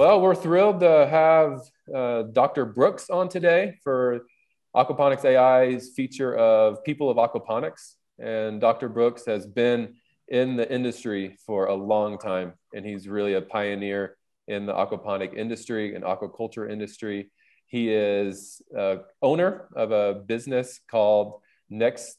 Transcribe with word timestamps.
Well, 0.00 0.22
we're 0.22 0.34
thrilled 0.34 0.80
to 0.80 1.06
have 1.10 1.60
uh, 1.94 2.22
Dr. 2.32 2.64
Brooks 2.64 3.10
on 3.10 3.28
today 3.28 3.76
for 3.84 4.20
Aquaponics 4.74 5.24
AI's 5.24 5.90
feature 5.94 6.36
of 6.38 6.82
People 6.84 7.10
of 7.10 7.18
Aquaponics. 7.18 7.96
And 8.18 8.62
Dr. 8.62 8.88
Brooks 8.88 9.26
has 9.26 9.46
been 9.46 9.96
in 10.28 10.56
the 10.56 10.72
industry 10.72 11.36
for 11.44 11.66
a 11.66 11.74
long 11.74 12.16
time, 12.16 12.54
and 12.72 12.86
he's 12.86 13.08
really 13.08 13.34
a 13.34 13.42
pioneer 13.42 14.16
in 14.48 14.64
the 14.64 14.72
aquaponic 14.72 15.34
industry 15.34 15.94
and 15.94 16.02
aquaculture 16.02 16.70
industry. 16.70 17.30
He 17.66 17.92
is 17.92 18.62
uh, 18.74 18.96
owner 19.20 19.68
of 19.76 19.92
a 19.92 20.14
business 20.14 20.80
called 20.90 21.40
Next 21.70 22.18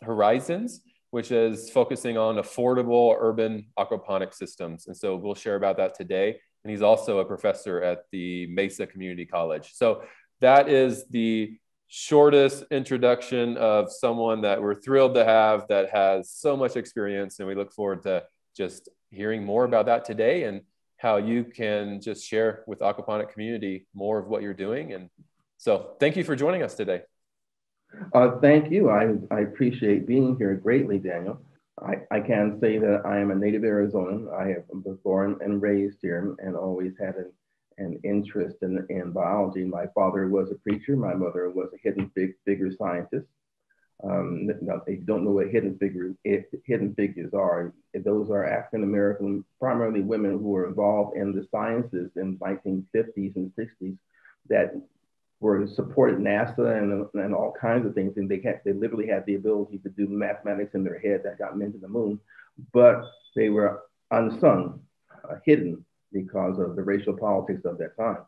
Horizons, 0.00 0.80
which 1.10 1.30
is 1.32 1.70
focusing 1.70 2.16
on 2.16 2.36
affordable 2.36 3.14
urban 3.18 3.66
aquaponic 3.78 4.32
systems. 4.32 4.86
And 4.86 4.96
so 4.96 5.16
we'll 5.16 5.34
share 5.34 5.56
about 5.56 5.76
that 5.78 5.94
today 5.94 6.38
and 6.64 6.70
he's 6.70 6.82
also 6.82 7.18
a 7.18 7.24
professor 7.24 7.82
at 7.82 8.04
the 8.12 8.46
Mesa 8.48 8.86
Community 8.86 9.24
College. 9.24 9.72
So 9.74 10.02
that 10.40 10.68
is 10.68 11.06
the 11.08 11.58
shortest 11.88 12.64
introduction 12.70 13.56
of 13.56 13.90
someone 13.90 14.42
that 14.42 14.60
we're 14.60 14.74
thrilled 14.74 15.14
to 15.14 15.24
have 15.24 15.66
that 15.68 15.90
has 15.90 16.30
so 16.30 16.56
much 16.56 16.76
experience, 16.76 17.38
and 17.38 17.48
we 17.48 17.54
look 17.54 17.72
forward 17.72 18.02
to 18.02 18.24
just 18.56 18.88
hearing 19.10 19.44
more 19.44 19.64
about 19.64 19.86
that 19.86 20.04
today 20.04 20.44
and 20.44 20.60
how 20.98 21.16
you 21.16 21.44
can 21.44 22.00
just 22.00 22.26
share 22.26 22.64
with 22.66 22.80
aquaponic 22.80 23.30
community 23.30 23.86
more 23.94 24.18
of 24.18 24.26
what 24.26 24.42
you're 24.42 24.52
doing. 24.52 24.92
And 24.92 25.08
so 25.56 25.94
thank 26.00 26.16
you 26.16 26.24
for 26.24 26.36
joining 26.36 26.62
us 26.62 26.74
today. 26.74 27.02
Uh, 28.12 28.38
thank 28.40 28.70
you. 28.70 28.90
I, 28.90 29.14
I 29.30 29.40
appreciate 29.40 30.06
being 30.06 30.36
here 30.36 30.54
greatly, 30.54 30.98
Daniel. 30.98 31.40
I, 31.80 31.96
I 32.10 32.20
can 32.20 32.58
say 32.60 32.78
that 32.78 33.02
I 33.04 33.18
am 33.18 33.30
a 33.30 33.34
native 33.34 33.62
Arizonan. 33.62 34.32
I 34.32 34.48
have 34.48 34.68
been 34.68 34.98
born 35.04 35.36
and 35.40 35.62
raised 35.62 35.98
here 36.02 36.34
and 36.38 36.56
always 36.56 36.92
had 36.98 37.16
an, 37.16 37.32
an 37.78 38.00
interest 38.04 38.56
in, 38.62 38.84
in 38.90 39.12
biology. 39.12 39.64
My 39.64 39.86
father 39.94 40.28
was 40.28 40.50
a 40.50 40.56
preacher. 40.56 40.96
My 40.96 41.14
mother 41.14 41.50
was 41.50 41.70
a 41.72 41.78
hidden 41.82 42.10
fig, 42.14 42.34
figure 42.44 42.70
scientist. 42.76 43.26
Um, 44.04 44.46
now, 44.60 44.82
if 44.86 45.00
you 45.00 45.04
don't 45.04 45.24
know 45.24 45.32
what 45.32 45.48
hidden 45.48 45.76
figures, 45.78 46.14
hidden 46.24 46.94
figures 46.94 47.34
are, 47.34 47.72
those 47.94 48.30
are 48.30 48.44
African 48.44 48.84
American, 48.84 49.44
primarily 49.58 50.02
women 50.02 50.32
who 50.32 50.50
were 50.50 50.68
involved 50.68 51.16
in 51.16 51.32
the 51.32 51.46
sciences 51.50 52.12
in 52.16 52.38
1950s 52.38 53.34
and 53.34 53.52
60s 53.58 53.98
that 54.48 54.74
were 55.40 55.66
supported 55.66 56.18
NASA 56.18 56.78
and, 56.78 57.06
and 57.14 57.34
all 57.34 57.54
kinds 57.60 57.86
of 57.86 57.94
things. 57.94 58.16
And 58.16 58.28
they 58.28 58.40
had, 58.42 58.60
they 58.64 58.72
literally 58.72 59.06
had 59.06 59.24
the 59.26 59.36
ability 59.36 59.78
to 59.78 59.88
do 59.90 60.08
mathematics 60.08 60.74
in 60.74 60.84
their 60.84 60.98
head 60.98 61.22
that 61.24 61.38
got 61.38 61.56
them 61.58 61.72
to 61.72 61.78
the 61.78 61.88
moon, 61.88 62.18
but 62.72 63.02
they 63.36 63.48
were 63.48 63.82
unsung, 64.10 64.80
uh, 65.24 65.36
hidden 65.44 65.84
because 66.12 66.58
of 66.58 66.74
the 66.74 66.82
racial 66.82 67.16
politics 67.16 67.64
of 67.64 67.78
that 67.78 67.96
time. 67.96 68.24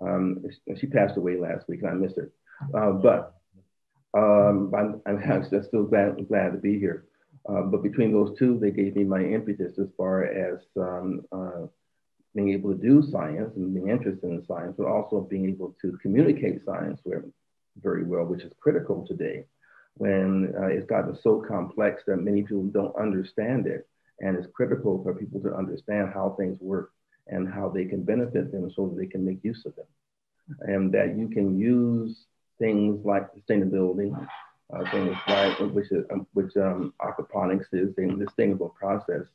Um, 0.00 0.44
she 0.78 0.86
passed 0.86 1.16
away 1.16 1.36
last 1.36 1.68
week 1.68 1.82
and 1.82 1.90
I 1.90 1.94
missed 1.94 2.16
her. 2.16 2.32
Uh, 2.74 2.92
but 2.92 3.34
um, 4.16 4.72
I'm, 4.76 5.00
I'm, 5.06 5.44
still 5.68 5.84
glad, 5.84 6.26
glad 6.28 6.52
to 6.52 6.58
be 6.58 6.78
here. 6.78 7.04
Uh, 7.48 7.62
but 7.62 7.82
between 7.82 8.12
those 8.12 8.36
two, 8.38 8.58
they 8.58 8.70
gave 8.70 8.96
me 8.96 9.04
my 9.04 9.22
impetus 9.22 9.78
as 9.78 9.88
far 9.96 10.24
as 10.24 10.60
um, 10.76 11.22
uh, 11.32 11.66
being 12.34 12.52
able 12.52 12.72
to 12.72 12.80
do 12.80 13.02
science 13.10 13.52
and 13.56 13.74
being 13.74 13.88
interested 13.88 14.24
in 14.24 14.44
science, 14.46 14.74
but 14.78 14.86
also 14.86 15.20
being 15.20 15.48
able 15.48 15.74
to 15.80 15.98
communicate 16.00 16.64
science 16.64 17.00
very 17.82 18.04
well, 18.04 18.24
which 18.24 18.42
is 18.42 18.52
critical 18.60 19.06
today 19.06 19.44
when 19.94 20.54
uh, 20.58 20.66
it's 20.66 20.86
gotten 20.86 21.16
so 21.22 21.44
complex 21.46 22.02
that 22.06 22.16
many 22.16 22.42
people 22.42 22.64
don't 22.64 22.96
understand 22.96 23.66
it. 23.66 23.86
And 24.20 24.36
it's 24.36 24.46
critical 24.54 25.02
for 25.02 25.14
people 25.14 25.40
to 25.40 25.54
understand 25.54 26.10
how 26.12 26.34
things 26.38 26.58
work 26.60 26.92
and 27.26 27.48
how 27.48 27.68
they 27.68 27.84
can 27.84 28.02
benefit 28.02 28.52
them 28.52 28.70
so 28.74 28.88
that 28.88 28.96
they 28.98 29.06
can 29.06 29.24
make 29.24 29.42
use 29.42 29.64
of 29.66 29.74
them. 29.76 29.86
And 30.60 30.92
that 30.92 31.16
you 31.18 31.28
can 31.28 31.58
use 31.58 32.26
things 32.58 33.04
like 33.04 33.28
sustainability, 33.34 34.10
uh, 34.74 34.90
things 34.90 35.16
like 35.28 35.58
which, 35.72 35.90
is, 35.90 36.04
um, 36.12 36.26
which 36.34 36.56
um, 36.56 36.92
aquaponics 37.00 37.66
is, 37.72 37.94
a 37.96 38.24
sustainable 38.24 38.70
process 38.70 39.26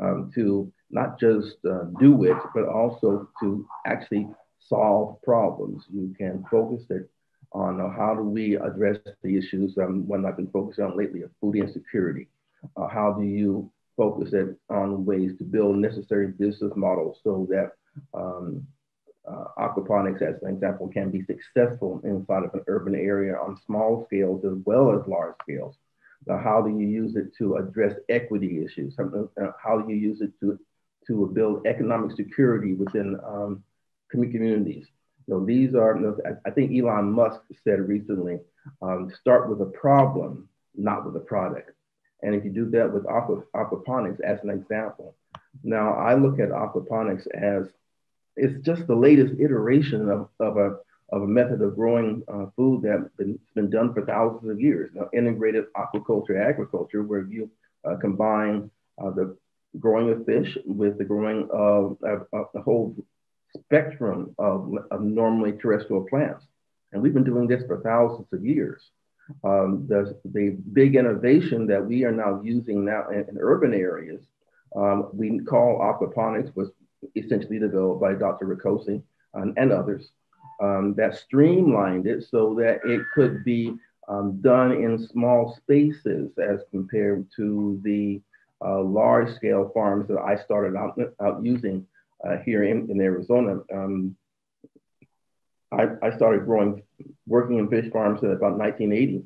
um, 0.00 0.30
to 0.34 0.72
not 0.90 1.18
just 1.18 1.56
uh, 1.68 1.84
do 2.00 2.24
it, 2.24 2.36
but 2.54 2.66
also 2.66 3.28
to 3.40 3.66
actually 3.86 4.28
solve 4.58 5.20
problems. 5.22 5.84
You 5.92 6.14
can 6.16 6.44
focus 6.50 6.84
it 6.90 7.10
on 7.52 7.80
uh, 7.80 7.90
how 7.90 8.14
do 8.14 8.22
we 8.22 8.56
address 8.56 8.98
the 9.22 9.36
issues, 9.36 9.76
um, 9.78 10.06
one 10.06 10.26
I've 10.26 10.36
been 10.36 10.50
focusing 10.50 10.84
on 10.84 10.96
lately 10.96 11.22
of 11.22 11.30
food 11.40 11.56
insecurity. 11.56 12.28
Uh, 12.76 12.88
how 12.88 13.12
do 13.12 13.24
you 13.24 13.70
focus 13.96 14.32
it 14.32 14.56
on 14.70 15.04
ways 15.04 15.32
to 15.38 15.44
build 15.44 15.76
necessary 15.76 16.28
business 16.28 16.72
models 16.76 17.18
so 17.24 17.46
that 17.50 17.72
um, 18.14 18.66
uh, 19.28 19.44
aquaponics, 19.58 20.22
as 20.22 20.40
an 20.42 20.54
example, 20.54 20.88
can 20.88 21.10
be 21.10 21.24
successful 21.24 22.00
inside 22.04 22.44
of 22.44 22.54
an 22.54 22.62
urban 22.66 22.94
area 22.94 23.34
on 23.34 23.58
small 23.66 24.06
scales 24.06 24.44
as 24.44 24.58
well 24.64 24.92
as 24.92 25.06
large 25.08 25.34
scales. 25.42 25.76
Now, 26.26 26.38
how 26.38 26.60
do 26.60 26.70
you 26.70 26.86
use 26.86 27.16
it 27.16 27.34
to 27.38 27.56
address 27.56 27.94
equity 28.08 28.64
issues? 28.64 28.96
Uh, 28.98 29.50
how 29.62 29.78
do 29.78 29.92
you 29.92 29.98
use 29.98 30.20
it 30.20 30.32
to 30.40 30.58
to 31.08 31.30
build 31.34 31.66
economic 31.66 32.14
security 32.16 32.74
within 32.74 33.18
um, 33.26 33.64
communities. 34.10 34.86
Know, 35.28 35.44
these 35.44 35.74
are, 35.74 35.94
you 35.94 36.02
know, 36.02 36.16
I, 36.46 36.50
think 36.50 36.72
Elon 36.72 37.12
Musk 37.12 37.40
said 37.62 37.86
recently, 37.86 38.38
um, 38.80 39.12
start 39.20 39.50
with 39.50 39.60
a 39.60 39.70
problem, 39.70 40.48
not 40.74 41.04
with 41.04 41.14
a 41.16 41.24
product. 41.24 41.72
And 42.22 42.34
if 42.34 42.44
you 42.44 42.50
do 42.50 42.70
that 42.70 42.90
with 42.90 43.06
aqua, 43.06 43.42
aquaponics 43.54 44.20
as 44.22 44.38
an 44.42 44.48
example, 44.48 45.14
now 45.62 45.92
I 45.92 46.14
look 46.14 46.40
at 46.40 46.48
aquaponics 46.48 47.26
as 47.34 47.68
it's 48.36 48.64
just 48.64 48.86
the 48.86 48.96
latest 48.96 49.34
iteration 49.38 50.08
of, 50.08 50.28
of, 50.40 50.56
a, 50.56 50.76
of 51.10 51.22
a 51.22 51.26
method 51.26 51.60
of 51.60 51.74
growing 51.74 52.22
uh, 52.32 52.46
food 52.56 52.82
that's 52.82 53.12
been, 53.18 53.38
been 53.54 53.68
done 53.68 53.92
for 53.92 54.06
thousands 54.06 54.50
of 54.50 54.60
years. 54.60 54.90
Now, 54.94 55.10
integrated 55.12 55.66
aquaculture, 55.76 56.42
agriculture, 56.42 57.02
where 57.02 57.22
you 57.22 57.50
uh, 57.84 57.96
combine 57.96 58.70
uh, 58.96 59.10
the 59.10 59.36
growing 59.78 60.10
of 60.10 60.24
fish 60.24 60.56
with 60.64 60.98
the 60.98 61.04
growing 61.04 61.48
of, 61.52 61.98
the 62.00 62.62
whole 62.62 62.96
spectrum 63.56 64.34
of, 64.38 64.74
of, 64.90 65.00
normally 65.02 65.52
terrestrial 65.52 66.06
plants. 66.08 66.44
And 66.92 67.02
we've 67.02 67.14
been 67.14 67.24
doing 67.24 67.46
this 67.46 67.64
for 67.66 67.80
thousands 67.80 68.28
of 68.32 68.44
years. 68.44 68.82
Um, 69.44 69.86
the, 69.88 70.18
the 70.24 70.56
big 70.72 70.96
innovation 70.96 71.66
that 71.66 71.84
we 71.84 72.04
are 72.04 72.12
now 72.12 72.40
using 72.42 72.84
now 72.84 73.08
in, 73.10 73.26
in 73.28 73.38
urban 73.38 73.74
areas, 73.74 74.22
um, 74.74 75.10
we 75.12 75.40
call 75.40 75.80
aquaponics, 75.80 76.54
was 76.56 76.70
essentially 77.14 77.58
developed 77.58 78.00
by 78.00 78.14
Dr. 78.14 78.46
Rakocy 78.46 79.02
and, 79.34 79.56
and 79.58 79.72
others, 79.72 80.10
um, 80.60 80.94
that 80.94 81.16
streamlined 81.16 82.06
it 82.06 82.24
so 82.24 82.54
that 82.54 82.80
it 82.84 83.02
could 83.14 83.44
be 83.44 83.74
um, 84.08 84.40
done 84.40 84.72
in 84.72 84.98
small 84.98 85.54
spaces 85.54 86.32
as 86.38 86.60
compared 86.70 87.26
to 87.36 87.80
the 87.84 88.20
uh, 88.64 88.82
large 88.82 89.34
scale 89.34 89.70
farms 89.74 90.08
that 90.08 90.18
I 90.18 90.36
started 90.36 90.76
out, 90.76 90.98
out 91.20 91.44
using 91.44 91.86
uh, 92.26 92.38
here 92.44 92.64
in, 92.64 92.90
in 92.90 93.00
Arizona. 93.00 93.60
Um, 93.72 94.16
I, 95.70 95.88
I 96.02 96.16
started 96.16 96.44
growing, 96.44 96.82
working 97.26 97.58
in 97.58 97.68
fish 97.68 97.90
farms 97.92 98.22
at 98.24 98.30
about 98.30 98.58
1980. 98.58 99.24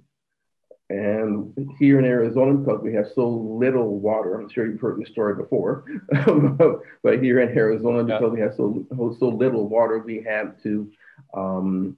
And 0.90 1.74
here 1.78 1.98
in 1.98 2.04
Arizona, 2.04 2.52
because 2.52 2.82
we 2.82 2.92
have 2.94 3.06
so 3.14 3.26
little 3.26 3.98
water, 3.98 4.38
I'm 4.38 4.50
sure 4.50 4.66
you've 4.66 4.80
heard 4.80 5.00
the 5.00 5.10
story 5.10 5.34
before, 5.34 5.84
but 7.02 7.22
here 7.22 7.40
in 7.40 7.56
Arizona, 7.56 8.04
because 8.04 8.32
we 8.32 8.40
have 8.40 8.54
so, 8.56 8.84
so 9.18 9.28
little 9.28 9.68
water, 9.68 10.00
we 10.00 10.22
have 10.22 10.62
to 10.64 10.92
um, 11.32 11.96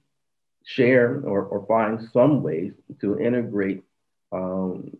share 0.63 1.21
or, 1.25 1.43
or 1.43 1.65
find 1.65 2.07
some 2.13 2.41
ways 2.41 2.71
to 3.01 3.19
integrate 3.19 3.83
um, 4.31 4.91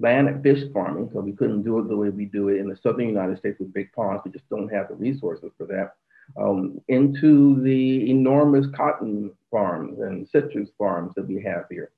land 0.00 0.28
and 0.28 0.42
fish 0.42 0.64
farming, 0.72 1.10
so 1.12 1.20
we 1.20 1.32
couldn't 1.32 1.62
do 1.62 1.78
it 1.78 1.88
the 1.88 1.96
way 1.96 2.10
we 2.10 2.26
do 2.26 2.48
it 2.48 2.58
in 2.58 2.68
the 2.68 2.76
southern 2.76 3.08
United 3.08 3.38
States 3.38 3.58
with 3.58 3.72
big 3.72 3.92
ponds. 3.92 4.22
We 4.24 4.30
just 4.30 4.48
don't 4.48 4.72
have 4.72 4.88
the 4.88 4.94
resources 4.94 5.50
for 5.56 5.66
that. 5.66 5.94
Um, 6.38 6.80
into 6.88 7.60
the 7.62 8.10
enormous 8.10 8.66
cotton 8.76 9.32
farms 9.50 10.00
and 10.00 10.28
citrus 10.28 10.68
farms 10.76 11.12
that 11.16 11.26
we 11.26 11.42
have 11.42 11.64
here. 11.70 11.90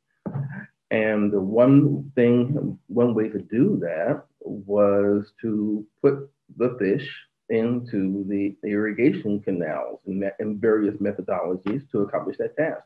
And 0.92 1.32
the 1.32 1.40
one 1.40 2.12
thing, 2.14 2.78
one 2.86 3.14
way 3.14 3.28
to 3.28 3.38
do 3.38 3.78
that 3.80 4.24
was 4.40 5.32
to 5.42 5.84
put 6.00 6.30
the 6.56 6.76
fish 6.78 7.08
into 7.48 8.24
the 8.28 8.56
irrigation 8.64 9.40
canals 9.40 10.00
and, 10.06 10.24
and 10.38 10.60
various 10.60 10.94
methodologies 10.96 11.88
to 11.90 12.02
accomplish 12.02 12.36
that 12.38 12.56
task. 12.56 12.82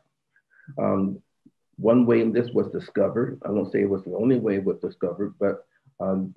Um, 0.79 1.21
one 1.77 2.05
way 2.05 2.27
this 2.29 2.49
was 2.53 2.71
discovered, 2.71 3.39
I 3.45 3.51
won't 3.51 3.71
say 3.71 3.81
it 3.81 3.89
was 3.89 4.03
the 4.03 4.15
only 4.15 4.39
way 4.39 4.55
it 4.55 4.63
was 4.63 4.79
discovered, 4.79 5.35
but 5.39 5.65
um, 5.99 6.33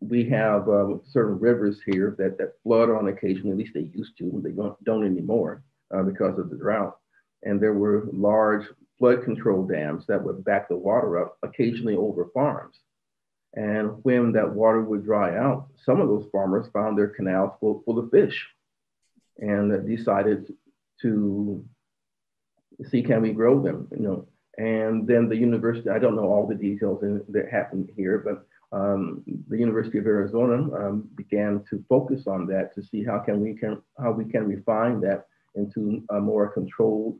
we 0.00 0.28
have 0.30 0.68
um, 0.68 1.02
certain 1.10 1.38
rivers 1.38 1.80
here 1.84 2.14
that, 2.18 2.38
that 2.38 2.54
flood 2.62 2.90
on 2.90 3.08
occasion, 3.08 3.50
at 3.50 3.56
least 3.56 3.74
they 3.74 3.90
used 3.94 4.16
to, 4.18 4.40
they 4.42 4.50
don't, 4.50 4.82
don't 4.84 5.04
anymore 5.04 5.62
uh, 5.94 6.02
because 6.02 6.38
of 6.38 6.50
the 6.50 6.56
drought. 6.56 6.96
and 7.44 7.60
there 7.60 7.74
were 7.74 8.08
large 8.12 8.64
flood 8.98 9.24
control 9.24 9.66
dams 9.66 10.04
that 10.06 10.22
would 10.22 10.44
back 10.44 10.68
the 10.68 10.76
water 10.76 11.22
up, 11.22 11.36
occasionally 11.42 11.96
over 11.96 12.30
farms. 12.32 12.76
And 13.54 14.02
when 14.02 14.32
that 14.32 14.52
water 14.52 14.80
would 14.82 15.04
dry 15.04 15.36
out, 15.36 15.68
some 15.84 16.00
of 16.00 16.08
those 16.08 16.28
farmers 16.32 16.66
found 16.72 16.98
their 16.98 17.08
canals 17.08 17.52
full, 17.60 17.82
full 17.84 17.98
of 17.98 18.10
fish 18.10 18.46
and 19.38 19.86
decided 19.86 20.52
to 21.02 21.64
see 22.90 23.02
can 23.02 23.22
we 23.22 23.32
grow 23.32 23.62
them, 23.62 23.88
you 23.92 24.00
know. 24.00 24.26
And 24.58 25.06
then 25.06 25.28
the 25.28 25.36
university, 25.36 25.90
I 25.90 25.98
don't 25.98 26.16
know 26.16 26.28
all 26.28 26.46
the 26.46 26.54
details 26.54 27.02
in, 27.02 27.24
that 27.28 27.50
happened 27.50 27.90
here, 27.96 28.18
but 28.18 28.46
um, 28.76 29.22
the 29.48 29.58
University 29.58 29.98
of 29.98 30.06
Arizona 30.06 30.54
um, 30.74 31.08
began 31.14 31.64
to 31.70 31.84
focus 31.88 32.26
on 32.26 32.46
that 32.46 32.74
to 32.74 32.82
see 32.82 33.04
how 33.04 33.18
can 33.20 33.40
we 33.40 33.54
can 33.54 33.80
how 34.02 34.10
we 34.10 34.24
can 34.24 34.46
refine 34.46 35.00
that 35.02 35.26
into 35.54 36.02
a 36.10 36.20
more 36.20 36.48
controlled 36.48 37.18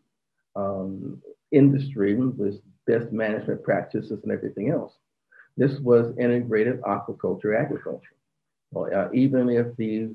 um, 0.56 1.22
industry 1.52 2.14
with 2.16 2.60
best 2.86 3.12
management 3.12 3.62
practices 3.62 4.18
and 4.22 4.32
everything 4.32 4.70
else. 4.70 4.94
This 5.56 5.78
was 5.78 6.12
integrated 6.18 6.80
aquaculture 6.82 7.58
agriculture. 7.58 8.16
Well, 8.72 8.90
uh, 8.92 9.08
even 9.12 9.48
if 9.48 9.76
the 9.76 10.14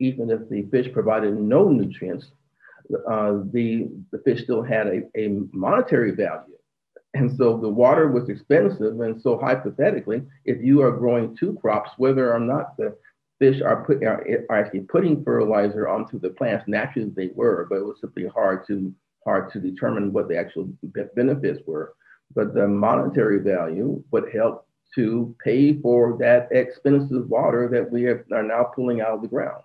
even 0.00 0.30
if 0.30 0.48
the 0.50 0.62
fish 0.70 0.92
provided 0.92 1.34
no 1.38 1.68
nutrients, 1.68 2.32
uh, 3.08 3.40
the 3.52 3.88
the 4.12 4.18
fish 4.24 4.42
still 4.44 4.62
had 4.62 4.86
a, 4.86 5.02
a 5.16 5.28
monetary 5.52 6.12
value. 6.12 6.54
And 7.14 7.30
so 7.36 7.56
the 7.56 7.68
water 7.68 8.10
was 8.10 8.28
expensive. 8.28 9.00
And 9.00 9.20
so 9.20 9.38
hypothetically, 9.38 10.22
if 10.44 10.60
you 10.60 10.82
are 10.82 10.90
growing 10.90 11.36
two 11.36 11.56
crops, 11.60 11.90
whether 11.96 12.32
or 12.32 12.40
not 12.40 12.76
the 12.76 12.96
fish 13.38 13.62
are, 13.62 13.84
put, 13.84 14.02
are, 14.02 14.26
are 14.50 14.56
actually 14.58 14.80
putting 14.80 15.22
fertilizer 15.22 15.88
onto 15.88 16.18
the 16.18 16.30
plants, 16.30 16.64
naturally 16.66 17.12
they 17.14 17.30
were, 17.34 17.66
but 17.70 17.78
it 17.78 17.84
was 17.84 18.00
simply 18.00 18.26
hard 18.26 18.66
to 18.66 18.92
hard 19.24 19.50
to 19.52 19.60
determine 19.60 20.12
what 20.12 20.28
the 20.28 20.36
actual 20.36 20.68
benefits 21.14 21.60
were. 21.66 21.94
But 22.34 22.52
the 22.52 22.68
monetary 22.68 23.38
value 23.38 24.02
would 24.10 24.30
help 24.34 24.66
to 24.96 25.34
pay 25.42 25.80
for 25.80 26.16
that 26.18 26.48
expensive 26.50 27.28
water 27.28 27.68
that 27.72 27.90
we 27.90 28.06
are 28.06 28.24
now 28.30 28.64
pulling 28.74 29.00
out 29.00 29.12
of 29.12 29.22
the 29.22 29.28
ground. 29.28 29.62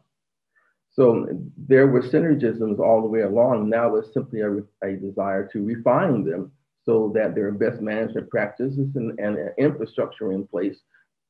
So 0.99 1.29
there 1.55 1.87
were 1.87 2.01
synergisms 2.01 2.77
all 2.77 3.01
the 3.01 3.07
way 3.07 3.21
along. 3.21 3.69
Now 3.69 3.95
it's 3.95 4.13
simply 4.13 4.41
a, 4.41 4.57
a 4.83 4.97
desire 4.97 5.47
to 5.53 5.63
refine 5.63 6.25
them 6.25 6.51
so 6.85 7.09
that 7.15 7.35
there 7.35 7.47
are 7.47 7.53
best 7.53 7.79
management 7.79 8.29
practices 8.29 8.89
and, 8.95 9.17
and 9.17 9.37
infrastructure 9.57 10.33
in 10.33 10.45
place 10.45 10.81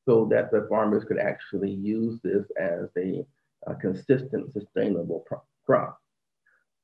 so 0.08 0.26
that 0.32 0.50
the 0.50 0.66
farmers 0.68 1.04
could 1.04 1.20
actually 1.20 1.70
use 1.70 2.18
this 2.24 2.44
as 2.60 2.88
a, 2.98 3.24
a 3.68 3.76
consistent, 3.76 4.52
sustainable 4.52 5.24
crop. 5.64 6.00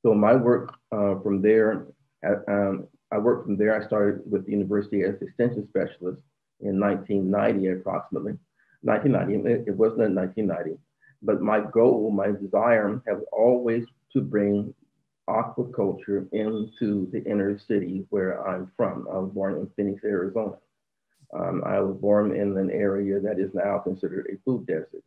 So 0.03 0.15
my 0.15 0.37
work 0.37 0.73
uh, 0.93 1.19
from 1.25 1.43
there, 1.43 1.87
uh, 2.25 2.37
um, 2.47 2.87
I 3.11 3.19
worked 3.19 3.47
from 3.47 3.57
there. 3.57 3.83
I 3.83 3.85
started 3.85 4.23
with 4.31 4.47
the 4.47 4.53
university 4.53 5.03
as 5.03 5.21
extension 5.21 5.67
specialist 5.67 6.23
in 6.61 6.79
1990, 6.79 7.81
approximately. 7.81 8.35
1990, 8.83 9.51
it, 9.51 9.65
it 9.71 9.77
wasn't 9.77 10.03
in 10.03 10.15
1990, 10.15 10.79
but 11.23 11.41
my 11.41 11.61
goal, 11.61 12.11
my 12.11 12.29
desire, 12.29 13.01
has 13.07 13.19
always 13.33 13.85
to 14.13 14.21
bring 14.21 14.75
aquaculture 15.29 16.27
into 16.33 17.09
the 17.13 17.23
inner 17.25 17.59
city 17.59 18.07
where 18.11 18.47
I'm 18.47 18.71
from. 18.77 19.09
I 19.13 19.19
was 19.19 19.33
born 19.33 19.55
in 19.55 19.71
Phoenix, 19.77 20.05
Arizona. 20.05 20.57
Um, 21.35 21.63
I 21.67 21.81
was 21.81 21.97
born 21.97 22.35
in 22.35 22.57
an 22.57 22.71
area 22.71 23.19
that 23.21 23.41
is 23.41 23.53
now 23.53 23.79
considered 23.79 24.29
a 24.33 24.39
food 24.45 24.67
desert. 24.67 25.03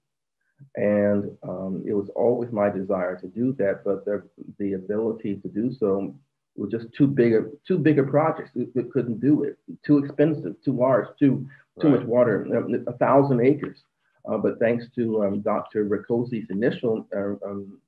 And 0.75 1.31
um, 1.43 1.83
it 1.87 1.93
was 1.93 2.09
always 2.15 2.51
my 2.51 2.69
desire 2.69 3.15
to 3.17 3.27
do 3.27 3.53
that, 3.53 3.83
but 3.85 4.03
the, 4.03 4.21
the 4.57 4.73
ability 4.73 5.37
to 5.37 5.47
do 5.47 5.73
so 5.73 6.13
was 6.57 6.69
just 6.69 6.93
too 6.93 7.07
big 7.07 7.33
a 7.33 7.45
too 7.65 7.77
big 7.77 7.97
a 7.99 8.03
project. 8.03 8.49
We, 8.53 8.67
we 8.75 8.83
couldn't 8.83 9.21
do 9.21 9.43
it. 9.43 9.57
Too 9.85 9.99
expensive, 9.99 10.55
too 10.63 10.73
large, 10.73 11.07
too 11.17 11.47
too 11.79 11.87
right. 11.87 11.99
much 11.99 12.07
water, 12.07 12.45
a 12.87 12.93
thousand 12.93 13.39
acres. 13.39 13.79
Uh, 14.27 14.37
but 14.37 14.59
thanks 14.59 14.85
to 14.95 15.23
um, 15.23 15.41
Dr. 15.41 15.85
Rakocy's 15.85 16.49
initial 16.49 17.07
uh, 17.15 17.47
um, 17.47 17.79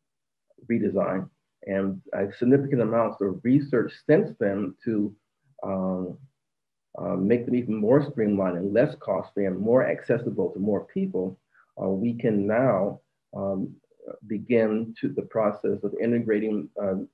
redesign, 0.70 1.30
and 1.68 2.02
significant 2.40 2.82
amounts 2.82 3.22
of 3.22 3.40
research 3.44 3.92
since 4.08 4.36
then 4.40 4.74
to 4.84 5.16
um, 5.64 6.18
uh, 6.98 7.16
make 7.16 7.46
them 7.46 7.56
even 7.56 7.76
more 7.76 8.06
streamlined 8.12 8.58
and 8.58 8.74
less 8.74 8.96
costly 9.00 9.46
and 9.46 9.58
more 9.58 9.88
accessible 9.88 10.50
to 10.52 10.60
more 10.60 10.86
people, 10.86 11.38
uh, 11.82 11.88
we 11.88 12.14
can 12.14 12.46
now 12.46 13.00
um, 13.36 13.74
begin 14.28 14.94
to 15.00 15.10
the 15.10 15.22
process 15.22 15.84
of 15.84 15.94
integrating 16.02 16.70
um, 16.82 17.08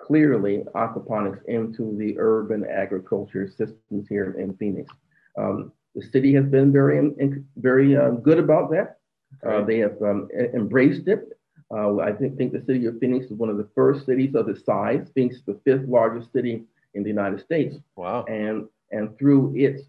clearly 0.00 0.64
aquaponics 0.74 1.44
into 1.46 1.96
the 1.98 2.16
urban 2.18 2.64
agriculture 2.64 3.48
systems 3.48 4.06
here 4.08 4.36
in 4.38 4.56
Phoenix. 4.56 4.92
Um, 5.38 5.72
the 5.94 6.02
city 6.02 6.32
has 6.34 6.46
been 6.46 6.72
very, 6.72 7.10
very 7.56 7.96
uh, 7.96 8.10
good 8.10 8.38
about 8.38 8.70
that. 8.70 8.98
Uh, 9.46 9.64
they 9.64 9.78
have 9.78 10.00
um, 10.02 10.28
embraced 10.54 11.08
it 11.08 11.32
uh, 11.72 11.98
I 11.98 12.12
think, 12.12 12.36
think 12.36 12.52
the 12.52 12.62
city 12.66 12.84
of 12.86 12.98
Phoenix 13.00 13.26
is 13.26 13.32
one 13.32 13.48
of 13.48 13.56
the 13.56 13.68
first 13.74 14.04
cities 14.04 14.34
of 14.34 14.48
its 14.48 14.64
size. 14.64 15.08
Phoenix 15.14 15.36
is 15.36 15.44
the 15.44 15.60
fifth 15.64 15.88
largest 15.88 16.32
city 16.32 16.64
in 16.94 17.02
the 17.02 17.08
United 17.08 17.40
States. 17.40 17.76
Wow. 17.96 18.24
And, 18.24 18.68
and 18.90 19.16
through 19.18 19.54
its, 19.56 19.82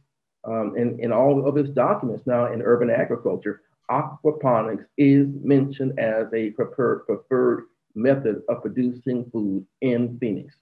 um, 0.46 0.76
in, 0.78 1.00
in 1.02 1.12
all 1.12 1.46
of 1.46 1.58
its 1.58 1.70
documents 1.70 2.26
now 2.26 2.52
in 2.54 2.62
urban 2.62 2.90
agriculture, 2.90 3.62
aquaponics 3.92 4.86
is 4.98 5.28
mentioned 5.44 6.00
as 6.00 6.28
a 6.34 6.52
preferred, 6.52 7.06
preferred 7.06 7.66
method 7.96 8.42
of 8.48 8.62
producing 8.62 9.30
food 9.32 9.66
in 9.82 10.18
Phoenix. 10.20 10.56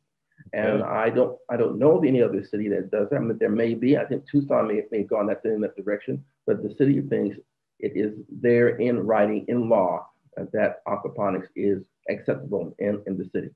And 0.53 0.83
I 0.83 1.09
don't 1.09 1.37
I 1.49 1.55
don't 1.55 1.79
know 1.79 1.97
of 1.97 2.03
any 2.03 2.21
other 2.21 2.43
city 2.43 2.67
that 2.69 2.91
does 2.91 3.09
that. 3.09 3.17
I 3.17 3.19
mean, 3.19 3.37
there 3.37 3.49
may 3.49 3.73
be. 3.73 3.97
I 3.97 4.05
think 4.05 4.29
Tucson 4.29 4.67
may, 4.67 4.83
may 4.91 4.99
have 4.99 5.09
gone 5.09 5.27
that 5.27 5.41
in 5.45 5.61
that 5.61 5.77
direction, 5.77 6.25
but 6.45 6.61
the 6.61 6.75
city 6.75 6.97
of 6.97 7.07
Phoenix, 7.07 7.37
it 7.79 7.93
is 7.95 8.13
there 8.29 8.75
in 8.77 8.99
writing 8.99 9.45
in 9.47 9.69
law 9.69 10.05
that 10.53 10.83
aquaponics 10.87 11.47
is 11.55 11.83
acceptable 12.09 12.75
in, 12.79 13.01
in 13.07 13.17
the 13.17 13.29
city. 13.33 13.49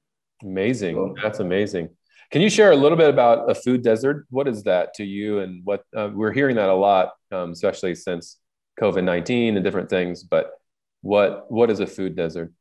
Amazing. 0.43 0.95
So, 0.95 1.15
That's 1.21 1.39
amazing. 1.39 1.89
Can 2.31 2.41
you 2.41 2.49
share 2.49 2.71
a 2.71 2.75
little 2.75 2.97
bit 2.97 3.09
about 3.09 3.49
a 3.49 3.55
food 3.55 3.83
desert? 3.83 4.25
What 4.29 4.47
is 4.47 4.63
that 4.63 4.93
to 4.95 5.03
you? 5.03 5.39
And 5.39 5.63
what 5.63 5.83
uh, 5.95 6.09
we're 6.13 6.33
hearing 6.33 6.55
that 6.55 6.69
a 6.69 6.73
lot, 6.73 7.11
um, 7.31 7.51
especially 7.51 7.95
since 7.95 8.37
COVID 8.81 9.03
19 9.03 9.55
and 9.55 9.63
different 9.63 9.89
things. 9.89 10.23
But 10.23 10.51
what, 11.01 11.51
what 11.51 11.69
is 11.69 11.79
a 11.79 11.87
food 11.87 12.15
desert? 12.15 12.51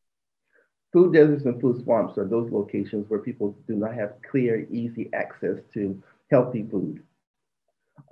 Food 0.94 1.12
deserts 1.12 1.44
and 1.44 1.60
food 1.60 1.82
swamps 1.82 2.16
are 2.18 2.24
those 2.24 2.52
locations 2.52 3.10
where 3.10 3.18
people 3.18 3.56
do 3.66 3.74
not 3.74 3.94
have 3.94 4.14
clear, 4.30 4.64
easy 4.70 5.10
access 5.12 5.58
to 5.74 6.00
healthy 6.30 6.64
food. 6.70 7.02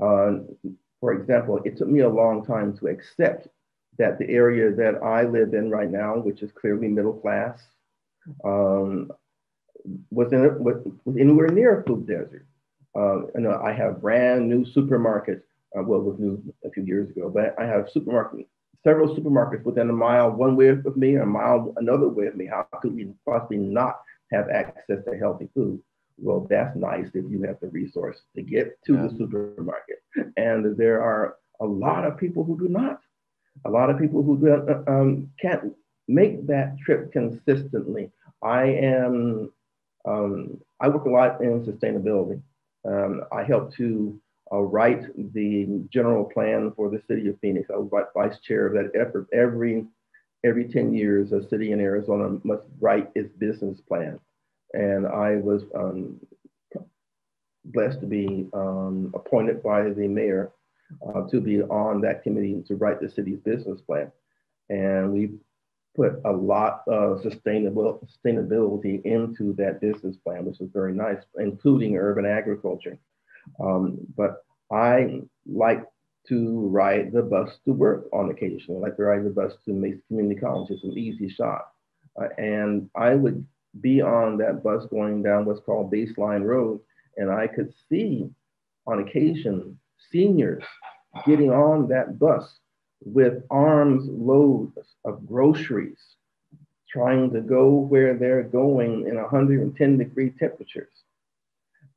Uh, 0.02 0.38
for 1.00 1.12
example, 1.12 1.60
it 1.64 1.78
took 1.78 1.86
me 1.86 2.00
a 2.00 2.08
long 2.08 2.44
time 2.44 2.76
to 2.78 2.88
accept 2.88 3.46
that 3.98 4.18
the 4.18 4.28
area 4.28 4.72
that 4.72 5.00
I 5.00 5.22
live 5.22 5.54
in 5.54 5.70
right 5.70 5.88
now, 5.88 6.18
which 6.18 6.42
is 6.42 6.50
clearly 6.50 6.88
middle 6.88 7.12
class, 7.12 7.62
um, 8.44 9.12
was, 10.10 10.32
in 10.32 10.44
a, 10.44 10.48
was, 10.48 10.84
anywhere 11.06 11.50
near 11.50 11.80
a 11.80 11.84
food 11.84 12.08
desert. 12.08 12.46
Uh, 12.96 13.26
and 13.34 13.46
I 13.46 13.72
have 13.72 14.00
brand 14.00 14.48
new 14.48 14.64
supermarkets. 14.64 15.44
Uh, 15.78 15.84
well, 15.84 16.00
it 16.00 16.04
was 16.04 16.18
new 16.18 16.42
a 16.64 16.70
few 16.70 16.82
years 16.82 17.08
ago, 17.10 17.30
but 17.30 17.54
I 17.60 17.64
have 17.64 17.88
supermarket, 17.90 18.48
several 18.84 19.14
supermarkets 19.14 19.64
within 19.64 19.90
a 19.90 19.92
mile 19.92 20.30
one 20.30 20.56
way 20.56 20.68
of 20.68 20.96
me, 20.96 21.16
a 21.16 21.26
mile 21.26 21.72
another 21.76 22.08
way 22.08 22.26
of 22.26 22.36
me. 22.36 22.46
How 22.46 22.66
could 22.80 22.94
we 22.94 23.12
possibly 23.26 23.58
not 23.58 24.00
have 24.32 24.48
access 24.48 25.04
to 25.04 25.16
healthy 25.16 25.48
food? 25.54 25.80
Well, 26.18 26.46
that's 26.48 26.76
nice 26.76 27.08
if 27.14 27.24
you 27.30 27.42
have 27.42 27.58
the 27.60 27.68
resource 27.68 28.18
to 28.36 28.42
get 28.42 28.78
to 28.86 28.94
yeah. 28.94 29.02
the 29.02 29.16
supermarket. 29.16 30.02
And 30.36 30.76
there 30.76 31.02
are 31.02 31.36
a 31.60 31.66
lot 31.66 32.04
of 32.04 32.18
people 32.18 32.44
who 32.44 32.58
do 32.58 32.68
not. 32.68 33.00
A 33.64 33.70
lot 33.70 33.90
of 33.90 33.98
people 33.98 34.22
who 34.22 34.50
uh, 34.50 34.82
um, 34.90 35.30
can't 35.40 35.74
make 36.08 36.46
that 36.46 36.76
trip 36.84 37.12
consistently. 37.12 38.10
I 38.42 38.64
am, 38.64 39.52
um, 40.04 40.60
I 40.80 40.88
work 40.88 41.04
a 41.04 41.10
lot 41.10 41.40
in 41.40 41.64
sustainability. 41.64 42.40
Um, 42.84 43.22
I 43.30 43.44
help 43.44 43.74
to 43.76 44.20
uh, 44.50 44.58
write 44.58 45.04
the 45.34 45.84
general 45.92 46.24
plan 46.24 46.72
for 46.76 46.90
the 46.90 47.02
city 47.06 47.28
of 47.28 47.38
Phoenix. 47.40 47.70
I 47.70 47.76
was 47.76 48.06
vice 48.14 48.38
chair 48.40 48.66
of 48.66 48.74
that 48.74 48.98
effort. 48.98 49.28
Every, 49.32 49.86
every 50.44 50.68
10 50.68 50.94
years, 50.94 51.32
a 51.32 51.46
city 51.48 51.72
in 51.72 51.80
Arizona 51.80 52.38
must 52.44 52.64
write 52.80 53.10
its 53.14 53.32
business 53.36 53.80
plan. 53.80 54.18
And 54.74 55.06
I 55.06 55.36
was 55.36 55.62
um, 55.74 56.20
blessed 57.66 58.00
to 58.00 58.06
be 58.06 58.48
um, 58.52 59.12
appointed 59.14 59.62
by 59.62 59.82
the 59.82 60.08
mayor 60.08 60.52
uh, 61.06 61.26
to 61.28 61.40
be 61.40 61.62
on 61.62 62.00
that 62.02 62.22
committee 62.22 62.62
to 62.66 62.76
write 62.76 63.00
the 63.00 63.08
city's 63.08 63.40
business 63.40 63.80
plan. 63.80 64.10
And 64.68 65.12
we 65.12 65.32
put 65.94 66.20
a 66.24 66.32
lot 66.32 66.82
of 66.86 67.20
sustainable 67.22 68.06
sustainability 68.06 69.02
into 69.04 69.52
that 69.54 69.80
business 69.80 70.16
plan, 70.16 70.44
which 70.44 70.58
was 70.58 70.70
very 70.72 70.92
nice, 70.92 71.18
including 71.38 71.96
urban 71.96 72.24
agriculture. 72.24 72.98
Um, 73.60 73.98
but 74.16 74.44
I 74.70 75.22
like 75.46 75.84
to 76.28 76.68
ride 76.68 77.12
the 77.12 77.22
bus 77.22 77.50
to 77.64 77.72
work 77.72 78.06
on 78.12 78.30
occasion. 78.30 78.76
I 78.76 78.78
like 78.78 78.96
to 78.96 79.02
ride 79.02 79.24
the 79.24 79.30
bus 79.30 79.52
to 79.64 79.72
Mesa 79.72 80.00
Community 80.08 80.40
College. 80.40 80.70
It's 80.70 80.84
an 80.84 80.96
easy 80.96 81.28
shot. 81.28 81.68
Uh, 82.20 82.28
and 82.38 82.88
I 82.94 83.14
would 83.14 83.44
be 83.80 84.00
on 84.02 84.36
that 84.38 84.62
bus 84.62 84.84
going 84.86 85.22
down 85.22 85.44
what's 85.44 85.64
called 85.64 85.92
Baseline 85.92 86.44
Road, 86.44 86.80
and 87.16 87.30
I 87.30 87.46
could 87.46 87.72
see 87.88 88.28
on 88.86 89.00
occasion 89.00 89.78
seniors 90.10 90.64
getting 91.26 91.50
on 91.50 91.88
that 91.88 92.18
bus 92.18 92.58
with 93.04 93.42
arms 93.50 94.04
loads 94.08 94.78
of 95.04 95.26
groceries, 95.26 95.98
trying 96.88 97.32
to 97.32 97.40
go 97.40 97.70
where 97.70 98.16
they're 98.16 98.42
going 98.42 99.06
in 99.08 99.16
110 99.16 99.98
degree 99.98 100.30
temperatures, 100.38 101.01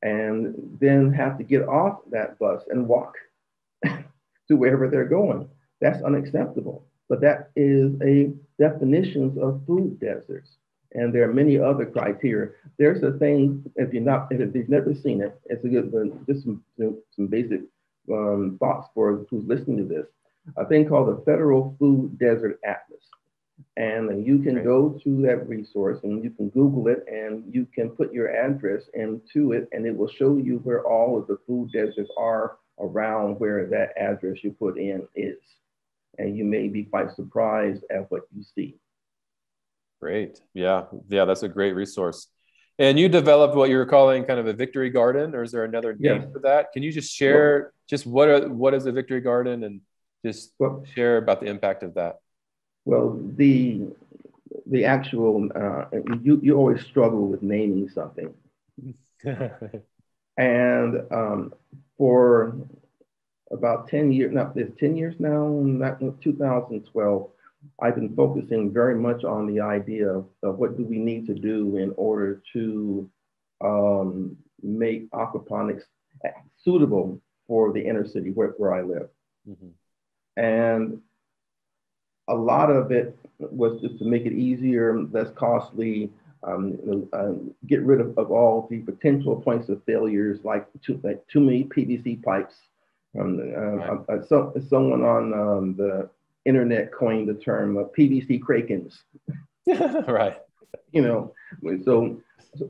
and 0.02 0.54
then 0.80 1.12
have 1.12 1.38
to 1.38 1.44
get 1.44 1.62
off 1.68 2.00
that 2.10 2.38
bus 2.38 2.62
and 2.68 2.86
walk 2.86 3.14
to 3.84 4.56
wherever 4.56 4.88
they're 4.88 5.08
going. 5.08 5.48
That's 5.80 6.02
unacceptable. 6.02 6.84
But 7.08 7.20
that 7.20 7.50
is 7.54 7.94
a 8.02 8.32
definition 8.58 9.36
of 9.40 9.62
food 9.66 10.00
deserts. 10.00 10.56
And 10.92 11.14
there 11.14 11.28
are 11.28 11.32
many 11.32 11.58
other 11.58 11.84
criteria. 11.86 12.50
There's 12.78 13.02
a 13.02 13.18
thing, 13.18 13.64
if 13.76 13.92
you're 13.92 14.02
not, 14.02 14.28
if 14.30 14.54
you've 14.54 14.68
never 14.68 14.94
seen 14.94 15.20
it, 15.20 15.38
it's 15.46 15.64
a 15.64 15.68
good, 15.68 15.92
just 16.26 16.44
some, 16.44 16.62
some 16.78 17.26
basic 17.26 17.60
um, 18.10 18.56
thoughts 18.58 18.88
for 18.94 19.24
who's 19.30 19.46
listening 19.46 19.76
to 19.78 19.84
this. 19.84 20.06
A 20.56 20.64
thing 20.64 20.88
called 20.88 21.08
the 21.08 21.22
Federal 21.24 21.76
Food 21.78 22.18
Desert 22.18 22.60
Atlas. 22.64 22.95
And 23.76 24.26
you 24.26 24.38
can 24.38 24.64
go 24.64 24.98
to 25.04 25.22
that 25.22 25.46
resource 25.46 26.00
and 26.02 26.24
you 26.24 26.30
can 26.30 26.48
Google 26.48 26.88
it 26.88 27.04
and 27.08 27.44
you 27.54 27.66
can 27.74 27.90
put 27.90 28.10
your 28.10 28.34
address 28.34 28.84
into 28.94 29.52
it 29.52 29.68
and 29.72 29.86
it 29.86 29.94
will 29.94 30.08
show 30.08 30.38
you 30.38 30.60
where 30.64 30.86
all 30.86 31.18
of 31.18 31.26
the 31.26 31.38
food 31.46 31.72
deserts 31.72 32.10
are 32.16 32.56
around 32.80 33.38
where 33.38 33.66
that 33.66 33.92
address 33.98 34.38
you 34.42 34.52
put 34.52 34.78
in 34.78 35.06
is. 35.14 35.36
And 36.18 36.38
you 36.38 36.44
may 36.44 36.68
be 36.68 36.84
quite 36.84 37.14
surprised 37.14 37.84
at 37.90 38.10
what 38.10 38.22
you 38.34 38.42
see. 38.54 38.76
Great. 40.00 40.40
Yeah. 40.54 40.84
Yeah, 41.08 41.26
that's 41.26 41.42
a 41.42 41.48
great 41.48 41.74
resource. 41.74 42.28
And 42.78 42.98
you 42.98 43.08
developed 43.08 43.56
what 43.56 43.68
you 43.68 43.76
were 43.76 43.86
calling 43.86 44.24
kind 44.24 44.38
of 44.38 44.46
a 44.46 44.52
victory 44.52 44.90
garden, 44.90 45.34
or 45.34 45.42
is 45.42 45.50
there 45.50 45.64
another 45.64 45.94
name 45.94 46.22
yes. 46.22 46.32
for 46.32 46.40
that? 46.40 46.72
Can 46.72 46.82
you 46.82 46.92
just 46.92 47.14
share 47.14 47.58
well, 47.58 47.70
just 47.88 48.06
what 48.06 48.28
are, 48.28 48.48
what 48.48 48.74
is 48.74 48.84
a 48.84 48.92
victory 48.92 49.20
garden 49.20 49.64
and 49.64 49.80
just 50.24 50.52
well, 50.58 50.84
share 50.94 51.16
about 51.16 51.40
the 51.40 51.46
impact 51.46 51.82
of 51.82 51.94
that? 51.94 52.16
Well, 52.86 53.20
the 53.36 53.88
the 54.66 54.84
actual 54.86 55.50
uh, 55.54 55.84
you 56.22 56.40
you 56.42 56.56
always 56.56 56.82
struggle 56.86 57.26
with 57.28 57.42
naming 57.42 57.90
something, 57.90 58.32
and 60.38 61.02
um, 61.10 61.52
for 61.98 62.56
about 63.50 63.88
10 63.88 64.12
years, 64.12 64.32
now 64.32 64.52
it's 64.54 64.78
10 64.78 64.96
years 64.96 65.14
now, 65.18 65.48
not 65.48 66.00
2012, 66.22 67.30
I've 67.80 67.94
been 67.94 68.14
focusing 68.14 68.72
very 68.72 68.94
much 68.94 69.24
on 69.24 69.46
the 69.46 69.60
idea 69.60 70.08
of, 70.08 70.26
of 70.42 70.58
what 70.58 70.76
do 70.76 70.84
we 70.84 70.98
need 70.98 71.26
to 71.26 71.34
do 71.34 71.76
in 71.76 71.92
order 71.96 72.42
to 72.52 73.10
um, 73.60 74.36
make 74.62 75.10
aquaponics 75.10 75.82
suitable 76.56 77.20
for 77.46 77.72
the 77.72 77.80
inner 77.80 78.06
city 78.06 78.30
where, 78.30 78.54
where 78.58 78.74
I 78.74 78.82
live. 78.82 79.08
Mm-hmm. 79.48 80.40
And 80.40 81.00
a 82.28 82.34
lot 82.34 82.70
of 82.70 82.90
it 82.90 83.16
was 83.38 83.80
just 83.80 83.98
to 83.98 84.04
make 84.04 84.24
it 84.26 84.32
easier, 84.32 85.00
less 85.10 85.28
costly, 85.34 86.10
um, 86.42 87.08
uh, 87.12 87.32
get 87.66 87.82
rid 87.82 88.00
of, 88.00 88.16
of, 88.18 88.30
all 88.30 88.66
the 88.70 88.78
potential 88.78 89.40
points 89.40 89.68
of 89.68 89.82
failures 89.84 90.40
like 90.44 90.66
too, 90.84 91.00
like 91.02 91.26
too 91.28 91.40
many 91.40 91.64
PVC 91.64 92.22
pipes. 92.22 92.54
Um, 93.18 93.40
uh, 93.40 93.60
right. 93.60 94.00
uh, 94.08 94.26
so, 94.26 94.52
someone 94.68 95.02
on 95.02 95.32
um, 95.32 95.74
the 95.76 96.08
internet 96.44 96.92
coined 96.92 97.28
the 97.28 97.34
term 97.34 97.76
PVC 97.98 98.40
krakens. 98.40 98.98
right. 100.06 100.38
You 100.92 101.02
know, 101.02 101.34
so 101.84 102.20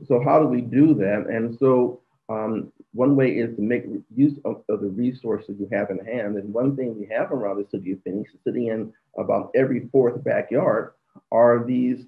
so 0.07 0.21
how 0.23 0.39
do 0.39 0.47
we 0.47 0.61
do 0.61 0.93
that? 0.95 1.27
And 1.29 1.57
so 1.57 2.01
um, 2.29 2.71
one 2.93 3.15
way 3.15 3.31
is 3.31 3.55
to 3.55 3.61
make 3.61 3.83
use 4.15 4.39
of, 4.45 4.63
of, 4.69 4.81
the 4.81 4.87
resources 4.87 5.55
you 5.59 5.67
have 5.71 5.89
in 5.89 5.99
hand. 5.99 6.37
And 6.37 6.53
one 6.53 6.75
thing 6.75 6.97
we 6.97 7.07
have 7.13 7.31
around 7.31 7.57
the 7.57 7.69
city 7.69 7.91
of 7.91 8.01
Phoenix, 8.03 8.31
sitting 8.43 8.67
in 8.67 8.93
about 9.17 9.51
every 9.55 9.87
fourth 9.91 10.23
backyard, 10.23 10.93
are 11.31 11.63
these 11.65 12.05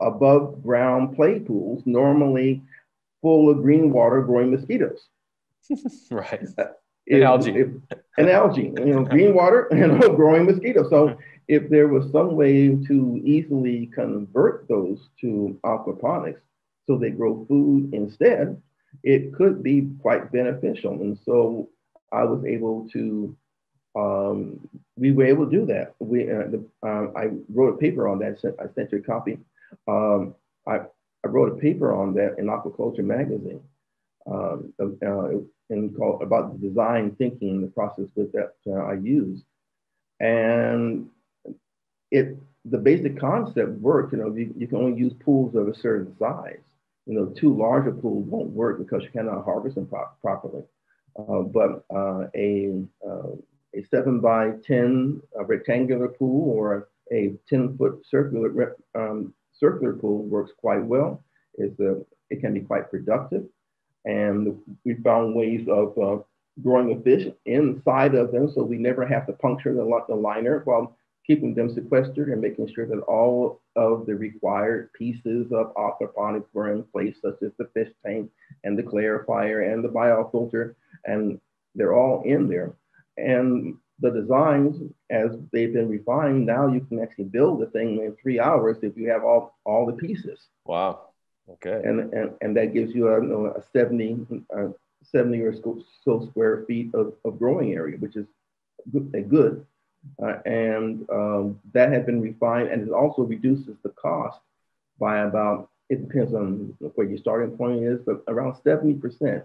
above 0.00 0.62
ground 0.62 1.14
play 1.14 1.40
pools, 1.40 1.82
normally 1.84 2.62
full 3.22 3.50
of 3.50 3.62
green 3.62 3.92
water 3.92 4.22
growing 4.22 4.50
mosquitoes. 4.50 5.08
right. 6.10 6.46
Uh, 6.56 6.64
if, 7.06 7.22
algae. 7.22 7.50
If, 7.56 7.68
and 8.18 8.30
algae, 8.30 8.72
you 8.76 8.84
know, 8.86 9.04
green 9.10 9.34
water 9.34 9.66
and 9.70 10.00
growing 10.16 10.46
mosquitoes. 10.46 10.88
So 10.90 11.18
if 11.48 11.68
there 11.68 11.88
was 11.88 12.10
some 12.12 12.36
way 12.36 12.76
to 12.86 13.20
easily 13.24 13.86
convert 13.94 14.68
those 14.68 15.08
to 15.20 15.58
aquaponics 15.64 16.40
so 16.86 16.96
they 16.96 17.10
grow 17.10 17.44
food 17.46 17.92
instead, 17.92 18.60
it 19.02 19.32
could 19.34 19.62
be 19.62 19.88
quite 20.00 20.32
beneficial. 20.32 20.92
And 20.92 21.18
so 21.24 21.68
I 22.12 22.24
was 22.24 22.44
able 22.44 22.88
to, 22.92 23.36
um, 23.96 24.68
we 24.96 25.12
were 25.12 25.24
able 25.24 25.46
to 25.46 25.50
do 25.50 25.66
that. 25.66 25.94
We, 25.98 26.30
uh, 26.30 26.48
the, 26.48 26.64
uh, 26.82 27.06
I 27.16 27.30
wrote 27.48 27.74
a 27.74 27.78
paper 27.78 28.08
on 28.08 28.18
that. 28.20 28.38
I 28.58 28.72
sent 28.74 28.92
you 28.92 28.98
a 28.98 29.02
copy. 29.02 29.38
Um, 29.88 30.34
I, 30.66 30.80
I 31.24 31.28
wrote 31.28 31.52
a 31.52 31.60
paper 31.60 31.94
on 31.94 32.14
that 32.14 32.38
in 32.38 32.46
Aquaculture 32.46 33.04
magazine, 33.04 33.62
um, 34.30 34.72
uh, 34.80 35.28
and 35.70 35.96
called 35.96 36.22
about 36.22 36.52
the 36.52 36.68
design 36.68 37.14
thinking, 37.16 37.60
the 37.60 37.68
process 37.68 38.06
with 38.16 38.32
that 38.32 38.54
uh, 38.66 38.72
I 38.72 38.94
used. 38.94 39.44
and 40.18 41.08
it 42.10 42.36
the 42.66 42.78
basic 42.78 43.18
concept 43.18 43.70
worked, 43.80 44.12
You 44.12 44.18
know, 44.18 44.34
you, 44.34 44.52
you, 44.56 44.66
can 44.66 44.78
only 44.78 44.98
use 44.98 45.14
pools 45.24 45.54
of 45.54 45.68
a 45.68 45.74
certain 45.74 46.14
size. 46.18 46.58
You 47.10 47.16
know, 47.16 47.26
too 47.26 47.52
large 47.56 47.88
a 47.88 47.90
pool 47.90 48.22
won't 48.22 48.50
work 48.50 48.78
because 48.78 49.02
you 49.02 49.10
cannot 49.10 49.44
harvest 49.44 49.74
them 49.74 49.86
pro- 49.86 50.14
properly. 50.22 50.62
Uh, 51.18 51.40
but 51.40 51.84
uh, 51.92 52.28
a 52.36 52.84
uh, 53.04 53.32
a 53.74 53.84
seven 53.90 54.20
by 54.20 54.52
ten 54.64 55.20
rectangular 55.46 56.06
pool 56.06 56.56
or 56.56 56.88
a 57.12 57.34
ten 57.48 57.76
foot 57.76 58.02
circular 58.08 58.76
um, 58.94 59.34
circular 59.52 59.94
pool 59.94 60.22
works 60.22 60.52
quite 60.56 60.84
well. 60.84 61.20
It's 61.54 61.80
a, 61.80 62.00
it 62.30 62.40
can 62.40 62.54
be 62.54 62.60
quite 62.60 62.92
productive. 62.92 63.44
And 64.04 64.56
we 64.84 64.94
found 64.94 65.34
ways 65.34 65.66
of 65.68 65.98
uh, 65.98 66.22
growing 66.62 66.96
the 66.96 67.02
fish 67.02 67.26
inside 67.44 68.14
of 68.14 68.30
them 68.30 68.52
so 68.54 68.62
we 68.62 68.76
never 68.76 69.04
have 69.04 69.26
to 69.26 69.32
puncture 69.32 69.74
the, 69.74 70.04
the 70.08 70.14
liner 70.14 70.62
while 70.64 70.96
keeping 71.26 71.54
them 71.54 71.72
sequestered 71.74 72.28
and 72.28 72.40
making 72.40 72.72
sure 72.72 72.86
that 72.86 73.00
all 73.00 73.59
of 73.76 74.06
the 74.06 74.14
required 74.14 74.92
pieces 74.92 75.52
of 75.52 75.74
aquaponics 75.74 76.46
were 76.52 76.72
in 76.72 76.82
place, 76.84 77.16
such 77.22 77.36
as 77.42 77.52
the 77.58 77.68
fish 77.74 77.92
tank 78.04 78.30
and 78.64 78.78
the 78.78 78.82
clarifier 78.82 79.72
and 79.72 79.84
the 79.84 79.88
biofilter, 79.88 80.74
and 81.04 81.40
they're 81.74 81.94
all 81.94 82.22
in 82.24 82.48
there. 82.48 82.74
And 83.16 83.76
the 84.00 84.10
designs, 84.10 84.76
as 85.10 85.30
they've 85.52 85.72
been 85.72 85.88
refined, 85.88 86.46
now 86.46 86.66
you 86.72 86.80
can 86.80 87.00
actually 87.00 87.24
build 87.24 87.60
the 87.60 87.66
thing 87.66 87.98
in 87.98 88.16
three 88.20 88.40
hours 88.40 88.78
if 88.82 88.96
you 88.96 89.08
have 89.10 89.24
all, 89.24 89.58
all 89.64 89.86
the 89.86 89.92
pieces. 89.92 90.40
Wow. 90.64 91.10
Okay. 91.48 91.82
And, 91.84 92.12
and, 92.14 92.30
and 92.40 92.56
that 92.56 92.72
gives 92.72 92.94
you 92.94 93.08
a, 93.08 93.58
a 93.58 93.62
70, 93.72 94.26
uh, 94.56 94.68
70 95.04 95.40
or 95.42 95.54
so 96.04 96.26
square 96.30 96.64
feet 96.66 96.94
of, 96.94 97.14
of 97.24 97.38
growing 97.38 97.74
area, 97.74 97.96
which 97.98 98.16
is 98.16 98.26
good. 98.92 99.28
good. 99.28 99.66
Uh, 100.22 100.38
and 100.46 101.08
um, 101.10 101.58
that 101.72 101.92
had 101.92 102.06
been 102.06 102.20
refined 102.20 102.68
and 102.68 102.86
it 102.86 102.92
also 102.92 103.22
reduces 103.22 103.76
the 103.82 103.90
cost 103.90 104.40
by 104.98 105.20
about, 105.20 105.70
it 105.88 106.06
depends 106.06 106.34
on 106.34 106.74
where 106.94 107.06
your 107.06 107.18
starting 107.18 107.56
point 107.56 107.82
is, 107.82 108.00
but 108.06 108.22
around 108.28 108.54
70%. 108.54 109.42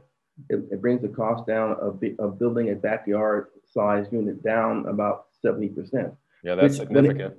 It, 0.50 0.66
it 0.70 0.82
brings 0.82 1.02
the 1.02 1.08
cost 1.08 1.48
down 1.48 1.72
of, 1.82 2.04
of 2.20 2.38
building 2.38 2.70
a 2.70 2.76
backyard 2.76 3.48
size 3.74 4.06
unit 4.12 4.44
down 4.44 4.86
about 4.88 5.28
70%. 5.44 6.14
Yeah, 6.44 6.56
that's 6.56 6.78
significant. 6.78 7.38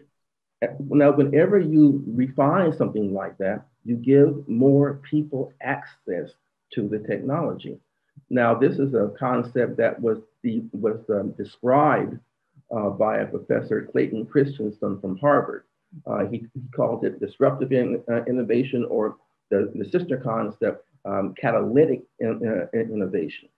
It, 0.63 0.71
now, 0.81 1.13
whenever 1.13 1.59
you 1.59 2.03
refine 2.07 2.75
something 2.75 3.13
like 3.13 3.37
that, 3.39 3.67
you 3.85 3.97
give 3.97 4.49
more 4.49 4.95
people 5.09 5.53
access 5.61 6.31
to 6.73 6.89
the 6.89 6.99
technology. 6.99 7.79
Now, 8.31 8.55
this 8.55 8.79
is 8.79 8.95
a 8.95 9.13
concept 9.19 9.77
that 9.77 10.01
was, 10.01 10.19
the, 10.43 10.65
was 10.73 10.99
um, 11.11 11.33
described 11.33 12.19
uh, 12.75 12.91
by 12.91 13.19
a 13.19 13.27
professor, 13.27 13.89
Clayton 13.93 14.27
Christensen 14.27 15.01
from 15.01 15.17
Harvard. 15.19 15.65
Uh, 16.07 16.27
he, 16.27 16.47
he, 16.53 16.61
called 16.75 17.05
it 17.05 17.21
disruptive 17.21 17.73
in, 17.73 18.03
uh, 18.11 18.25
innovation 18.25 18.85
or 18.91 19.17
the, 19.51 19.73
the 19.75 19.85
sister 19.89 20.17
concept, 20.17 20.85
um, 21.05 21.35
catalytic 21.41 22.03
in, 22.19 22.41
uh, 22.47 22.77
innovation. 22.77 23.49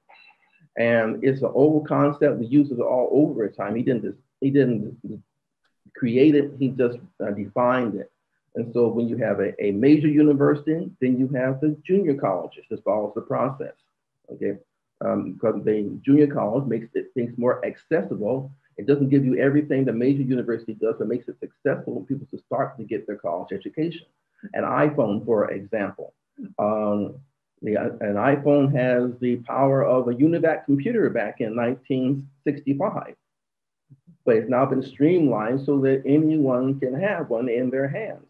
And 0.76 1.24
it's 1.24 1.42
an 1.42 1.50
old 1.52 1.88
concept. 1.88 2.38
We 2.38 2.46
use 2.46 2.70
it 2.70 2.78
all 2.78 3.08
over 3.10 3.48
time. 3.48 3.74
He 3.74 3.82
didn't, 3.82 4.16
he 4.40 4.50
didn't 4.50 4.96
create 5.96 6.34
it, 6.34 6.52
he 6.58 6.68
just 6.68 6.98
uh, 7.24 7.30
defined 7.30 7.96
it. 7.96 8.10
And 8.54 8.72
so 8.72 8.88
when 8.88 9.08
you 9.08 9.16
have 9.18 9.40
a, 9.40 9.60
a 9.62 9.72
major 9.72 10.08
university, 10.08 10.90
then 11.00 11.18
you 11.18 11.28
have 11.28 11.60
the 11.60 11.76
junior 11.84 12.14
colleges. 12.14 12.64
This 12.70 12.80
follows 12.80 13.12
the 13.14 13.20
process, 13.20 13.74
okay? 14.32 14.58
Um, 15.00 15.34
because 15.34 15.62
the 15.64 15.98
junior 16.04 16.26
college 16.26 16.66
makes 16.66 16.88
it, 16.94 17.12
things 17.14 17.36
more 17.36 17.64
accessible. 17.64 18.50
It 18.78 18.86
doesn't 18.86 19.10
give 19.10 19.24
you 19.24 19.36
everything 19.36 19.84
the 19.84 19.92
major 19.92 20.22
university 20.22 20.74
does, 20.74 20.94
that 20.98 21.08
makes 21.08 21.28
it 21.28 21.36
successful 21.40 21.94
for 21.94 22.06
people 22.06 22.28
to 22.30 22.38
start 22.44 22.78
to 22.78 22.84
get 22.84 23.06
their 23.06 23.16
college 23.16 23.52
education. 23.52 24.06
An 24.54 24.62
iPhone, 24.62 25.24
for 25.26 25.50
example. 25.50 26.14
Um, 26.58 27.16
the, 27.60 27.74
an 27.74 28.14
iPhone 28.14 28.72
has 28.72 29.18
the 29.20 29.36
power 29.38 29.84
of 29.84 30.06
a 30.06 30.14
UNIVAC 30.14 30.64
computer 30.64 31.10
back 31.10 31.40
in 31.40 31.56
1965, 31.56 33.14
but 34.24 34.36
it's 34.36 34.48
now 34.48 34.64
been 34.64 34.82
streamlined 34.82 35.64
so 35.66 35.80
that 35.80 36.04
anyone 36.06 36.78
can 36.78 36.94
have 36.94 37.30
one 37.30 37.48
in 37.48 37.70
their 37.70 37.88
hands. 37.88 38.26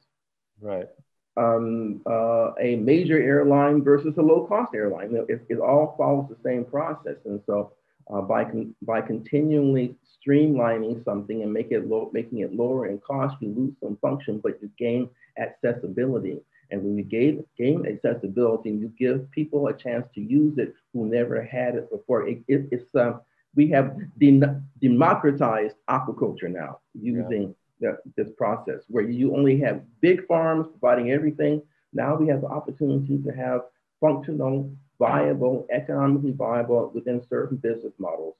Right. 0.60 0.88
Um, 1.36 2.00
uh, 2.06 2.52
a 2.58 2.76
major 2.76 3.22
airline 3.22 3.84
versus 3.84 4.16
a 4.16 4.22
low 4.22 4.46
cost 4.46 4.74
airline. 4.74 5.14
It, 5.28 5.44
it, 5.48 5.60
all 5.60 5.94
follows 5.96 6.28
the 6.30 6.36
same 6.42 6.64
process. 6.64 7.16
And 7.26 7.40
so 7.46 7.74
uh, 8.12 8.20
by, 8.20 8.44
con- 8.44 8.74
by 8.82 9.00
continually 9.00 9.94
streamlining 10.26 11.04
something 11.04 11.42
and 11.42 11.52
make 11.52 11.70
it 11.70 11.86
low, 11.86 12.10
making 12.12 12.38
it 12.40 12.54
lower 12.54 12.86
in 12.86 12.98
cost, 12.98 13.36
you 13.40 13.54
lose 13.56 13.74
some 13.82 13.96
function, 14.00 14.40
but 14.42 14.60
you 14.60 14.70
gain 14.78 15.08
accessibility. 15.38 16.38
And 16.70 16.82
when 16.82 16.98
you 16.98 17.04
gain, 17.04 17.44
gain 17.56 17.86
accessibility, 17.86 18.70
you 18.70 18.92
give 18.98 19.30
people 19.30 19.68
a 19.68 19.72
chance 19.72 20.06
to 20.14 20.20
use 20.20 20.58
it 20.58 20.74
who 20.92 21.06
never 21.06 21.42
had 21.42 21.76
it 21.76 21.90
before. 21.90 22.28
It, 22.28 22.42
it, 22.46 22.68
it's 22.70 22.94
uh, 22.94 23.14
we 23.54 23.70
have 23.70 23.96
de- 24.18 24.60
democratized 24.80 25.76
aquaculture 25.88 26.50
now 26.50 26.80
using 26.94 27.54
yeah. 27.80 27.92
the, 28.16 28.22
this 28.22 28.32
process 28.36 28.82
where 28.88 29.04
you 29.04 29.34
only 29.34 29.58
have 29.60 29.82
big 30.00 30.26
farms 30.26 30.66
providing 30.78 31.10
everything. 31.10 31.62
Now 31.92 32.16
we 32.16 32.28
have 32.28 32.42
the 32.42 32.48
opportunity 32.48 33.18
to 33.22 33.30
have 33.30 33.62
functional, 34.00 34.70
viable, 34.98 35.66
economically 35.70 36.32
viable 36.32 36.90
within 36.94 37.22
certain 37.28 37.56
business 37.56 37.92
models. 37.98 38.34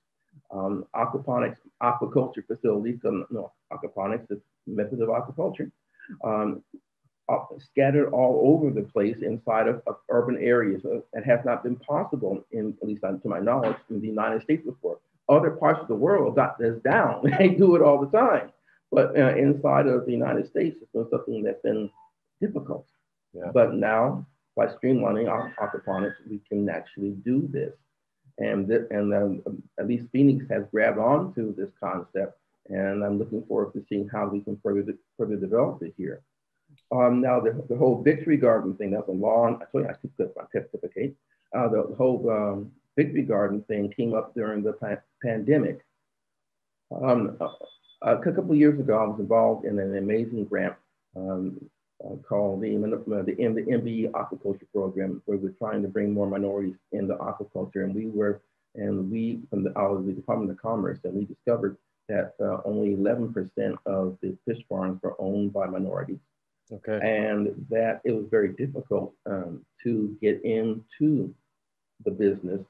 Um, 0.50 0.86
aquaponics, 0.94 1.58
aquaculture 1.82 2.46
facilities, 2.46 3.00
um, 3.04 3.26
no, 3.30 3.52
aquaponics 3.72 4.30
is 4.30 4.38
method 4.66 5.00
of 5.00 5.08
aquaculture, 5.08 5.70
um, 6.24 6.62
scattered 7.58 8.10
all 8.12 8.40
over 8.54 8.70
the 8.70 8.86
place 8.88 9.18
inside 9.20 9.68
of, 9.68 9.82
of 9.86 9.96
urban 10.08 10.38
areas. 10.38 10.84
Uh, 10.84 11.00
that 11.12 11.24
has 11.24 11.40
not 11.44 11.62
been 11.62 11.76
possible, 11.76 12.44
in 12.52 12.74
at 12.80 12.88
least 12.88 13.02
to 13.02 13.20
my 13.28 13.38
knowledge, 13.38 13.76
in 13.90 14.00
the 14.00 14.06
United 14.06 14.42
States 14.42 14.64
before. 14.64 14.98
Other 15.28 15.50
parts 15.50 15.80
of 15.82 15.88
the 15.88 15.94
world 15.94 16.36
got 16.36 16.58
this 16.58 16.80
down. 16.82 17.30
they 17.38 17.48
do 17.48 17.76
it 17.76 17.82
all 17.82 18.00
the 18.00 18.16
time. 18.16 18.50
But 18.90 19.18
uh, 19.18 19.36
inside 19.36 19.86
of 19.86 20.06
the 20.06 20.12
United 20.12 20.48
States, 20.48 20.78
it's 20.80 20.90
been 20.92 21.06
something 21.10 21.42
that's 21.42 21.60
been 21.60 21.90
difficult. 22.40 22.86
Yeah. 23.34 23.50
But 23.52 23.74
now, 23.74 24.26
by 24.58 24.66
streamlining 24.66 25.30
our 25.30 25.54
aquaponics, 25.62 26.16
we 26.28 26.40
can 26.48 26.68
actually 26.68 27.10
do 27.24 27.48
this. 27.50 27.72
And, 28.38 28.68
th- 28.68 28.88
and 28.90 29.14
um, 29.14 29.62
at 29.78 29.86
least 29.86 30.10
Phoenix 30.12 30.44
has 30.50 30.64
grabbed 30.72 30.98
onto 30.98 31.54
this 31.54 31.70
concept. 31.80 32.38
And 32.68 33.04
I'm 33.04 33.18
looking 33.18 33.44
forward 33.46 33.72
to 33.74 33.84
seeing 33.88 34.08
how 34.08 34.26
we 34.26 34.40
can 34.40 34.58
further, 34.62 34.94
further 35.16 35.36
develop 35.36 35.82
it 35.82 35.94
here. 35.96 36.22
Um, 36.90 37.20
now, 37.20 37.38
the, 37.40 37.64
the 37.68 37.76
whole 37.76 38.02
victory 38.02 38.36
garden 38.36 38.74
thing, 38.74 38.90
that's 38.90 39.08
a 39.08 39.12
long, 39.12 39.62
I 39.62 39.64
told 39.70 39.84
you 39.84 39.90
I 39.90 39.92
took 39.92 40.36
my 40.36 40.42
certificate. 40.52 41.14
Uh, 41.56 41.68
the 41.68 41.94
whole 41.96 42.28
um, 42.30 42.72
victory 42.96 43.22
garden 43.22 43.62
thing 43.68 43.92
came 43.96 44.12
up 44.12 44.34
during 44.34 44.64
the 44.64 44.72
pa- 44.72 45.02
pandemic. 45.22 45.84
Um, 46.90 47.36
a, 48.02 48.14
a 48.14 48.18
couple 48.18 48.52
of 48.52 48.58
years 48.58 48.78
ago, 48.78 48.98
I 48.98 49.06
was 49.06 49.20
involved 49.20 49.64
in 49.66 49.78
an 49.78 49.96
amazing 49.96 50.44
grant 50.44 50.74
um, 51.16 51.58
uh, 52.04 52.16
called 52.28 52.60
the, 52.60 52.76
the, 52.76 53.22
the 53.24 53.32
MBE 53.32 54.10
Aquaculture 54.12 54.70
Program, 54.72 55.22
where 55.26 55.38
we're 55.38 55.50
trying 55.50 55.82
to 55.82 55.88
bring 55.88 56.12
more 56.12 56.26
minorities 56.26 56.76
into 56.92 57.14
aquaculture. 57.14 57.84
And 57.84 57.94
we 57.94 58.06
were, 58.06 58.40
and 58.74 59.10
we, 59.10 59.40
from 59.50 59.64
the, 59.64 59.78
out 59.78 59.96
of 59.96 60.06
the 60.06 60.12
Department 60.12 60.50
of 60.50 60.58
Commerce, 60.58 61.00
and 61.04 61.14
we 61.14 61.24
discovered 61.24 61.76
that 62.08 62.34
uh, 62.40 62.58
only 62.64 62.94
11% 62.94 63.76
of 63.86 64.16
the 64.22 64.36
fish 64.46 64.62
farms 64.68 65.00
were 65.02 65.14
owned 65.18 65.52
by 65.52 65.66
minorities. 65.66 66.20
Okay. 66.72 67.00
And 67.02 67.66
that 67.70 68.00
it 68.04 68.12
was 68.12 68.26
very 68.30 68.52
difficult 68.52 69.14
um, 69.26 69.64
to 69.82 70.16
get 70.20 70.42
into 70.44 71.34
the 72.04 72.10
business 72.10 72.60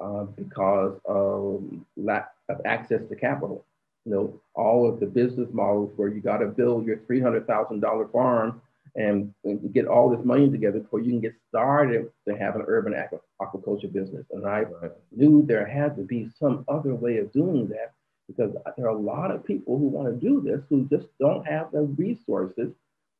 uh, 0.00 0.24
because 0.24 0.98
of 1.04 1.64
lack 1.96 2.30
of 2.48 2.60
access 2.64 3.00
to 3.08 3.16
capital. 3.16 3.64
You 4.04 4.12
know, 4.12 4.40
all 4.54 4.88
of 4.88 5.00
the 5.00 5.06
business 5.06 5.48
models 5.52 5.92
where 5.96 6.08
you 6.08 6.20
got 6.20 6.38
to 6.38 6.46
build 6.46 6.86
your 6.86 6.98
$300,000 6.98 8.12
farm 8.12 8.62
and, 8.96 9.32
get 9.72 9.86
all 9.86 10.08
this 10.08 10.24
money 10.24 10.50
together 10.50 10.80
before 10.80 11.00
you 11.00 11.10
can 11.10 11.20
get 11.20 11.34
started 11.48 12.10
to 12.26 12.36
have 12.36 12.56
an 12.56 12.64
urban 12.66 12.94
aquaculture 13.40 13.92
business. 13.92 14.26
And 14.32 14.46
I 14.46 14.62
right. 14.62 14.92
knew 15.12 15.44
there 15.46 15.66
had 15.66 15.96
to 15.96 16.02
be 16.02 16.30
some 16.38 16.64
other 16.68 16.94
way 16.94 17.18
of 17.18 17.32
doing 17.32 17.68
that 17.68 17.92
because 18.28 18.54
there 18.76 18.86
are 18.86 18.96
a 18.96 19.00
lot 19.00 19.30
of 19.30 19.44
people 19.44 19.78
who 19.78 19.86
want 19.88 20.08
to 20.08 20.26
do 20.26 20.40
this 20.40 20.60
who 20.68 20.86
just 20.86 21.06
don't 21.18 21.46
have 21.46 21.70
the 21.72 21.82
resources 21.82 22.72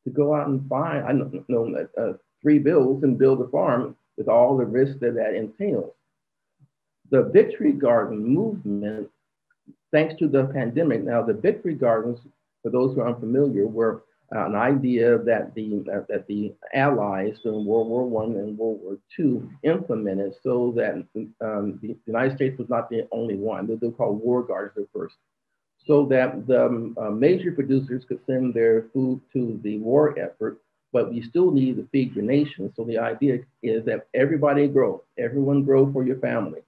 to 0.05 0.11
go 0.11 0.35
out 0.35 0.49
and 0.49 0.69
find, 0.69 1.05
I 1.05 1.13
know, 1.13 1.45
know 1.49 1.87
uh, 1.99 2.13
three 2.43 2.59
bills 2.59 3.03
and 3.03 3.19
build 3.19 3.41
a 3.41 3.49
farm 3.49 3.97
with 4.17 4.29
all 4.29 4.57
the 4.57 4.65
risks 4.65 5.01
that 5.01 5.15
that 5.15 5.35
entails. 5.35 5.93
The 7.11 7.25
Victory 7.25 7.73
Garden 7.73 8.23
movement, 8.23 9.09
thanks 9.93 10.15
to 10.19 10.29
the 10.29 10.45
pandemic, 10.47 11.03
now 11.03 11.23
the 11.23 11.33
Victory 11.33 11.75
Gardens, 11.75 12.19
for 12.63 12.71
those 12.71 12.95
who 12.95 13.01
are 13.01 13.09
unfamiliar, 13.09 13.67
were 13.67 13.97
uh, 13.97 14.01
an 14.31 14.55
idea 14.55 15.19
that 15.19 15.55
the 15.55 15.85
uh, 15.93 16.01
that 16.09 16.27
the 16.27 16.55
Allies 16.75 17.39
during 17.43 17.65
World 17.65 17.89
War 17.89 18.05
One 18.09 18.37
and 18.37 18.59
World 18.59 18.81
War 18.83 18.99
Two 19.15 19.51
implemented, 19.63 20.35
so 20.43 20.73
that 20.77 20.95
um, 21.41 21.79
the 21.83 21.97
United 22.07 22.37
States 22.37 22.59
was 22.59 22.69
not 22.69 22.91
the 22.91 23.09
only 23.13 23.37
one. 23.37 23.67
They 23.67 23.75
were 23.75 23.93
called 23.93 24.21
war 24.23 24.43
gardens 24.43 24.79
at 24.79 24.93
first 24.95 25.17
so 25.89 26.05
that 26.07 26.47
the 26.47 26.67
um, 26.67 26.97
uh, 27.01 27.11
major 27.11 27.53
producers 27.53 28.05
could 28.07 28.21
send 28.27 28.53
their 28.55 28.87
food 28.93 29.21
to 29.33 29.59
the 29.63 29.79
war 29.79 30.19
effort, 30.19 30.59
but 30.93 31.11
we 31.11 31.23
still 31.23 31.51
need 31.51 31.77
to 31.77 31.89
feed 31.91 32.15
your 32.15 32.25
nation. 32.25 32.73
So 32.77 32.85
the 32.85 32.99
idea 32.99 33.41
is 33.63 33.85
that 33.87 34.07
everybody 34.15 34.69
grow, 34.69 35.03
everyone 35.19 35.65
grow 35.65 35.91
for 35.91 36.05
your 36.05 36.19
family, 36.19 36.61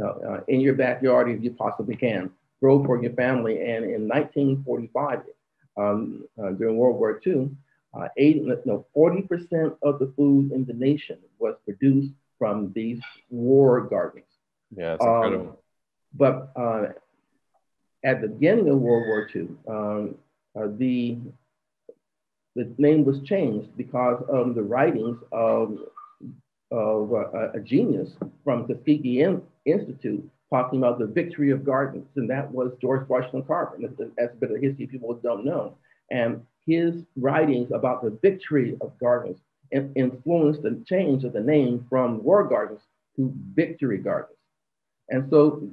uh, 0.00 0.06
uh, 0.06 0.40
in 0.48 0.60
your 0.60 0.74
backyard 0.74 1.30
if 1.30 1.42
you 1.42 1.50
possibly 1.52 1.96
can, 1.96 2.30
grow 2.60 2.84
for 2.84 3.02
your 3.02 3.12
family. 3.14 3.54
And 3.60 3.84
in 3.84 4.06
1945, 4.06 5.20
um, 5.78 6.24
uh, 6.42 6.50
during 6.50 6.76
World 6.76 6.98
War 6.98 7.20
II, 7.26 7.50
uh, 7.94 8.08
eight, 8.16 8.42
no, 8.66 8.86
40% 8.96 9.76
of 9.82 9.98
the 9.98 10.12
food 10.16 10.52
in 10.52 10.64
the 10.64 10.74
nation 10.74 11.18
was 11.38 11.54
produced 11.64 12.12
from 12.38 12.72
these 12.74 13.00
war 13.30 13.80
gardens. 13.80 14.26
Yeah, 14.76 14.94
it's 14.94 15.04
incredible. 15.04 15.48
Um, 15.50 15.56
but 16.14 16.52
uh, 16.56 16.86
at 18.04 18.20
the 18.20 18.28
beginning 18.28 18.68
of 18.68 18.78
World 18.78 19.06
War 19.06 19.28
II, 19.34 19.48
um, 19.68 20.14
uh, 20.58 20.68
the, 20.76 21.18
the 22.54 22.72
name 22.78 23.04
was 23.04 23.20
changed 23.22 23.76
because 23.76 24.22
of 24.28 24.54
the 24.54 24.62
writings 24.62 25.18
of, 25.32 25.78
of 26.70 27.12
uh, 27.12 27.52
a 27.52 27.60
genius 27.60 28.10
from 28.44 28.66
the 28.66 28.74
Tuskegee 28.74 29.24
Institute 29.64 30.30
talking 30.50 30.78
about 30.78 30.98
the 30.98 31.06
victory 31.06 31.50
of 31.50 31.64
gardens, 31.64 32.06
and 32.16 32.28
that 32.30 32.50
was 32.50 32.72
George 32.80 33.08
Washington 33.08 33.42
Carver. 33.42 33.78
That's, 33.80 34.10
that's 34.16 34.34
a 34.34 34.36
bit 34.36 34.50
of 34.50 34.60
history 34.60 34.86
people 34.86 35.12
don't 35.14 35.44
know. 35.44 35.76
And 36.10 36.42
his 36.66 37.04
writings 37.16 37.70
about 37.72 38.02
the 38.02 38.18
victory 38.22 38.76
of 38.80 38.98
gardens 38.98 39.38
influenced 39.70 40.62
the 40.62 40.82
change 40.86 41.24
of 41.24 41.32
the 41.34 41.40
name 41.40 41.86
from 41.88 42.22
War 42.22 42.44
Gardens 42.44 42.80
to 43.16 43.32
Victory 43.54 43.98
Gardens. 43.98 44.38
And 45.10 45.28
so 45.30 45.68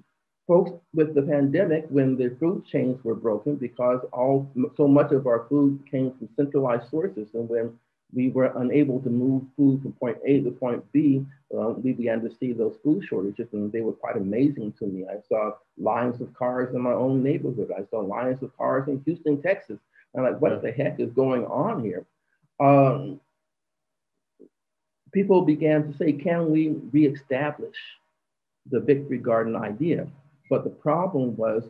folks 0.47 0.71
with 0.93 1.15
the 1.15 1.21
pandemic 1.21 1.85
when 1.89 2.15
the 2.15 2.35
food 2.39 2.65
chains 2.65 3.03
were 3.03 3.15
broken 3.15 3.55
because 3.55 3.99
all 4.13 4.51
so 4.77 4.87
much 4.87 5.11
of 5.11 5.27
our 5.27 5.45
food 5.49 5.79
came 5.89 6.11
from 6.11 6.29
centralized 6.35 6.89
sources 6.89 7.29
and 7.33 7.49
when 7.49 7.73
we 8.15 8.29
were 8.29 8.53
unable 8.57 8.99
to 9.01 9.09
move 9.09 9.43
food 9.57 9.81
from 9.81 9.91
point 9.93 10.17
A 10.25 10.41
to 10.41 10.51
point 10.51 10.83
B, 10.93 11.25
uh, 11.55 11.71
we 11.71 11.91
began 11.91 12.21
to 12.21 12.33
see 12.39 12.53
those 12.53 12.77
food 12.83 13.03
shortages 13.03 13.49
and 13.51 13.71
they 13.71 13.81
were 13.81 13.93
quite 13.93 14.15
amazing 14.15 14.73
to 14.79 14.85
me. 14.85 15.05
I 15.05 15.17
saw 15.27 15.51
lines 15.77 16.21
of 16.21 16.33
cars 16.33 16.73
in 16.73 16.81
my 16.81 16.93
own 16.93 17.21
neighborhood. 17.21 17.71
I 17.77 17.83
saw 17.89 17.99
lines 17.99 18.41
of 18.41 18.55
cars 18.57 18.87
in 18.87 19.01
Houston, 19.05 19.41
Texas. 19.41 19.79
I'm 20.15 20.23
like, 20.23 20.39
what 20.39 20.61
the 20.61 20.71
heck 20.71 20.99
is 20.99 21.11
going 21.11 21.45
on 21.45 21.83
here? 21.83 22.05
Um, 22.59 23.19
people 25.11 25.41
began 25.41 25.91
to 25.91 25.97
say, 25.97 26.13
can 26.13 26.51
we 26.51 26.69
reestablish 26.93 27.75
the 28.71 28.79
Victory 28.79 29.17
Garden 29.17 29.57
idea? 29.57 30.07
But 30.49 30.63
the 30.63 30.69
problem 30.69 31.35
was 31.35 31.63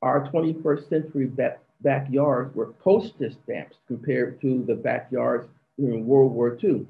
our 0.00 0.28
21st 0.30 0.88
century 0.88 1.26
back, 1.26 1.60
backyards 1.82 2.54
were 2.54 2.72
postage 2.84 3.34
stamps 3.44 3.76
compared 3.86 4.40
to 4.40 4.64
the 4.66 4.74
backyards 4.74 5.48
during 5.78 6.06
World 6.06 6.32
War 6.32 6.58
II. 6.62 6.86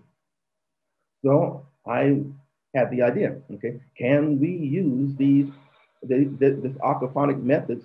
So 1.24 1.66
I 1.86 2.22
had 2.74 2.90
the 2.90 3.02
idea, 3.02 3.36
okay, 3.54 3.80
can 3.96 4.40
we 4.40 4.50
use 4.50 5.14
these, 5.16 5.46
the, 6.02 6.24
the, 6.38 6.60
this 6.62 6.76
aquaponic 6.78 7.42
methods 7.42 7.84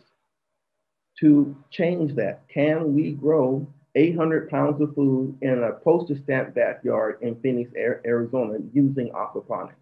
to 1.19 1.55
change 1.71 2.15
that? 2.15 2.47
Can 2.47 2.93
we 2.93 3.11
grow 3.11 3.67
800 3.95 4.49
pounds 4.49 4.81
of 4.81 4.93
food 4.95 5.37
in 5.41 5.63
a 5.63 5.71
postage 5.71 6.23
stamp 6.23 6.55
backyard 6.55 7.17
in 7.21 7.39
Phoenix, 7.41 7.71
Arizona 7.75 8.59
using 8.73 9.09
aquaponics? 9.09 9.73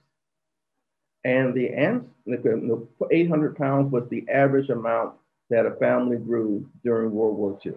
And 1.24 1.54
the 1.54 1.74
answer, 1.74 2.08
the 2.26 2.88
800 3.12 3.58
pounds 3.58 3.92
was 3.92 4.08
the 4.10 4.26
average 4.30 4.70
amount 4.70 5.16
that 5.50 5.66
a 5.66 5.72
family 5.76 6.18
grew 6.18 6.68
during 6.84 7.12
World 7.12 7.38
War 7.38 7.60
II. 7.66 7.74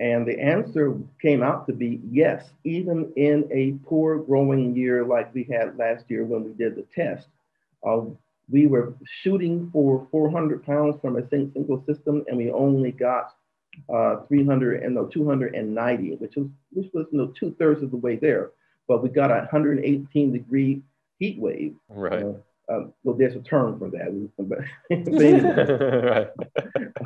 And 0.00 0.26
the 0.26 0.38
answer 0.38 0.94
came 1.20 1.42
out 1.42 1.66
to 1.66 1.72
be 1.72 2.00
yes, 2.10 2.44
even 2.64 3.12
in 3.16 3.48
a 3.50 3.72
poor 3.86 4.18
growing 4.18 4.74
year 4.74 5.04
like 5.04 5.34
we 5.34 5.44
had 5.44 5.76
last 5.76 6.04
year 6.08 6.24
when 6.24 6.44
we 6.44 6.52
did 6.52 6.76
the 6.76 6.86
test. 6.94 7.28
Uh, 7.86 8.02
we 8.48 8.66
were 8.66 8.94
shooting 9.22 9.68
for 9.72 10.06
400 10.10 10.64
pounds 10.64 10.96
from 11.00 11.16
a 11.16 11.28
single 11.28 11.84
system, 11.86 12.24
and 12.28 12.36
we 12.36 12.50
only 12.50 12.92
got 12.92 13.34
uh, 13.92 14.20
300 14.28 14.82
and 14.82 14.94
no 14.94 15.06
290, 15.06 16.16
which 16.16 16.36
was 16.36 16.46
which 16.72 16.90
was 16.94 17.06
you 17.10 17.18
know, 17.18 17.32
two 17.38 17.54
thirds 17.58 17.82
of 17.82 17.90
the 17.90 17.96
way 17.96 18.16
there. 18.16 18.50
But 18.88 19.02
we 19.02 19.08
got 19.08 19.30
a 19.30 19.48
118 19.50 20.32
degree 20.32 20.82
heat 21.18 21.38
wave. 21.38 21.74
Right. 21.88 22.22
Uh, 22.22 22.34
um, 22.68 22.92
well, 23.04 23.16
there's 23.16 23.36
a 23.36 23.40
term 23.40 23.78
for 23.78 23.90
that. 23.90 24.10
But 24.38 24.58
right. 26.04 26.28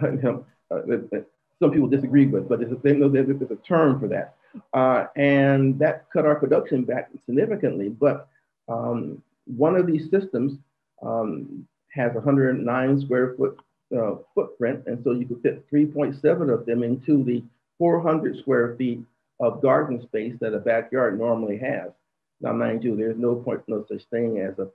uh, 0.71 1.21
some 1.61 1.71
people 1.71 1.89
disagree 1.89 2.27
with, 2.27 2.49
but 2.49 2.61
there's 2.61 2.73
a, 2.73 2.77
there's, 2.77 3.51
a 3.51 3.57
term 3.57 4.01
for 4.01 4.09
that. 4.09 4.35
Uh, 4.73 5.07
and 5.17 5.79
that 5.79 6.07
cut 6.13 6.27
our 6.27 6.35
production 6.35 6.85
back 6.85 7.11
significantly. 7.27 7.89
But 7.89 8.29
um, 8.69 9.23
one 9.45 9.77
of 9.77 9.87
these 9.87 10.11
systems 10.11 10.59
um, 11.03 11.67
has 11.93 12.15
109 12.15 13.01
square 13.03 13.35
foot 13.37 13.59
uh, 13.97 14.17
footprint. 14.35 14.85
And 14.87 15.03
so 15.05 15.13
you 15.13 15.27
could 15.27 15.43
fit 15.43 15.71
3.7 15.71 16.53
of 16.53 16.67
them 16.67 16.83
into 16.83 17.25
the 17.25 17.43
400 17.79 18.39
square 18.39 18.77
feet 18.77 19.01
of 19.41 19.63
garden 19.63 20.03
space 20.03 20.35
that 20.41 20.55
a 20.55 20.59
backyard 20.59 21.19
normally 21.19 21.59
has. 21.59 21.91
Now, 22.41 22.53
mind 22.53 22.85
you, 22.85 22.97
there's 22.97 23.19
no 23.19 23.37
point, 23.37 23.63
no 23.69 23.85
such 23.89 24.05
thing 24.05 24.39
as 24.39 24.59
a 24.59 24.67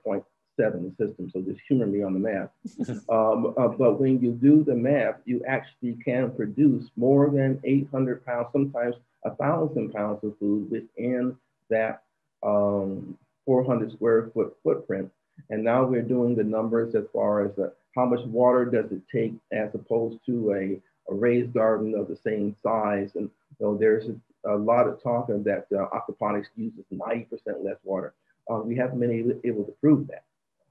0.7 0.58 0.96
system, 0.96 1.30
so 1.32 1.40
just 1.40 1.60
humor 1.68 1.86
me 1.86 2.02
on 2.02 2.14
the 2.14 2.18
math. 2.18 2.50
um, 3.08 3.54
uh, 3.58 3.68
but 3.68 4.00
when 4.00 4.20
you 4.20 4.32
do 4.32 4.64
the 4.64 4.74
math, 4.74 5.16
you 5.24 5.42
actually 5.46 5.94
can 6.04 6.30
produce 6.30 6.90
more 6.96 7.30
than 7.30 7.60
800 7.64 8.24
pounds, 8.24 8.48
sometimes 8.52 8.94
a 9.24 9.34
thousand 9.34 9.92
pounds 9.92 10.22
of 10.22 10.38
food 10.38 10.70
within 10.70 11.36
that 11.70 12.02
um, 12.42 13.16
400 13.44 13.92
square 13.92 14.30
foot 14.32 14.56
footprint. 14.62 15.10
And 15.50 15.62
now 15.62 15.84
we're 15.84 16.02
doing 16.02 16.34
the 16.34 16.44
numbers 16.44 16.94
as 16.94 17.04
far 17.12 17.44
as 17.44 17.58
uh, 17.58 17.70
how 17.94 18.06
much 18.06 18.24
water 18.26 18.64
does 18.64 18.90
it 18.92 19.02
take 19.12 19.34
as 19.52 19.74
opposed 19.74 20.18
to 20.26 20.52
a, 20.52 21.12
a 21.12 21.14
raised 21.14 21.52
garden 21.52 21.94
of 21.94 22.08
the 22.08 22.16
same 22.16 22.54
size. 22.62 23.10
And 23.14 23.30
know, 23.60 23.76
there's 23.76 24.06
a, 24.08 24.54
a 24.54 24.56
lot 24.56 24.86
of 24.86 25.02
talk 25.02 25.28
of 25.28 25.44
that 25.44 25.66
uh, 25.74 25.86
aquaponics 25.94 26.46
uses 26.56 26.84
90% 26.92 27.28
less 27.62 27.76
water. 27.84 28.14
Uh, 28.50 28.60
we 28.60 28.76
haven't 28.76 29.00
been 29.00 29.40
able, 29.44 29.64
to 29.64 29.72
prove 29.80 30.06
that. 30.08 30.24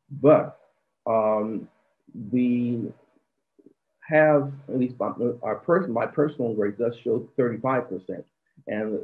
But 0.10 0.58
um, 1.06 1.68
we 2.32 2.92
have, 4.08 4.52
at 4.70 4.80
least 4.80 4.96
my, 5.00 5.12
our 5.42 5.56
person, 5.56 5.92
my 5.92 6.06
personal 6.06 6.54
rate 6.54 6.78
does 6.78 6.94
show 7.04 7.28
35%. 7.38 8.24
And, 8.68 9.00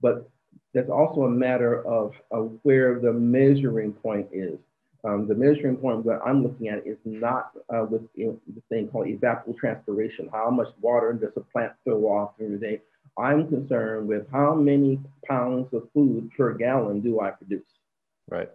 but 0.00 0.28
that's 0.72 0.90
also 0.90 1.22
a 1.22 1.30
matter 1.30 1.86
of, 1.86 2.12
of 2.30 2.58
where 2.62 3.00
the 3.00 3.12
measuring 3.12 3.92
point 3.92 4.28
is. 4.32 4.58
Um, 5.04 5.28
the 5.28 5.34
measuring 5.34 5.76
point 5.76 6.04
that 6.06 6.20
I'm 6.24 6.42
looking 6.42 6.68
at 6.68 6.86
is 6.86 6.96
not 7.04 7.50
uh, 7.68 7.84
with 7.84 8.02
the 8.16 8.38
thing 8.70 8.88
called 8.88 9.06
evapotranspiration. 9.06 10.30
How 10.32 10.50
much 10.50 10.68
water 10.80 11.12
does 11.12 11.32
a 11.36 11.40
plant 11.40 11.72
throw 11.84 12.04
off 12.04 12.38
during 12.38 12.52
the 12.54 12.58
day? 12.58 12.80
I'm 13.18 13.46
concerned 13.48 14.08
with 14.08 14.26
how 14.32 14.54
many 14.54 14.98
pounds 15.26 15.72
of 15.74 15.88
food 15.92 16.30
per 16.36 16.54
gallon 16.54 17.00
do 17.00 17.20
I 17.20 17.30
produce? 17.30 17.62
Right. 18.30 18.50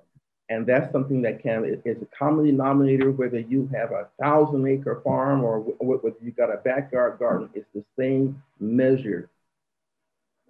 And 0.49 0.65
that's 0.65 0.91
something 0.91 1.21
that 1.21 1.43
can 1.43 1.63
is 1.85 2.01
a 2.01 2.07
common 2.17 2.45
denominator, 2.45 3.11
whether 3.11 3.39
you 3.39 3.69
have 3.73 3.91
a 3.91 4.07
thousand 4.19 4.67
acre 4.67 4.99
farm 5.03 5.43
or 5.43 5.59
whether 5.59 6.15
you 6.23 6.31
got 6.31 6.51
a 6.51 6.57
backyard 6.57 7.19
garden, 7.19 7.49
it's 7.53 7.69
the 7.75 7.83
same 7.97 8.41
measure. 8.59 9.29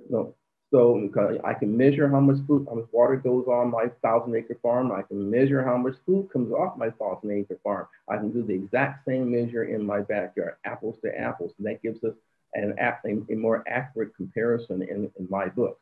No, 0.09 0.33
so 0.71 1.09
I 1.43 1.53
can 1.53 1.75
measure 1.75 2.07
how 2.07 2.19
much 2.19 2.37
food, 2.47 2.67
how 2.69 2.75
much 2.75 2.85
water 2.93 3.17
goes 3.17 3.45
on 3.47 3.71
my 3.71 3.87
thousand 4.01 4.35
acre 4.35 4.57
farm. 4.61 4.91
I 4.91 5.01
can 5.01 5.29
measure 5.29 5.63
how 5.63 5.75
much 5.75 5.95
food 6.05 6.29
comes 6.31 6.53
off 6.53 6.77
my 6.77 6.91
thousand 6.91 7.31
acre 7.31 7.59
farm. 7.63 7.87
I 8.07 8.17
can 8.17 8.31
do 8.31 8.43
the 8.43 8.53
exact 8.53 9.05
same 9.05 9.29
measure 9.31 9.63
in 9.63 9.83
my 9.83 10.01
backyard, 10.01 10.55
apples 10.63 10.97
to 11.03 11.19
apples. 11.19 11.53
And 11.57 11.67
that 11.67 11.81
gives 11.81 12.03
us 12.03 12.13
an, 12.53 12.75
a, 12.79 13.33
a 13.33 13.35
more 13.35 13.63
accurate 13.67 14.15
comparison 14.15 14.81
in, 14.83 15.11
in 15.19 15.27
my 15.29 15.47
book. 15.47 15.79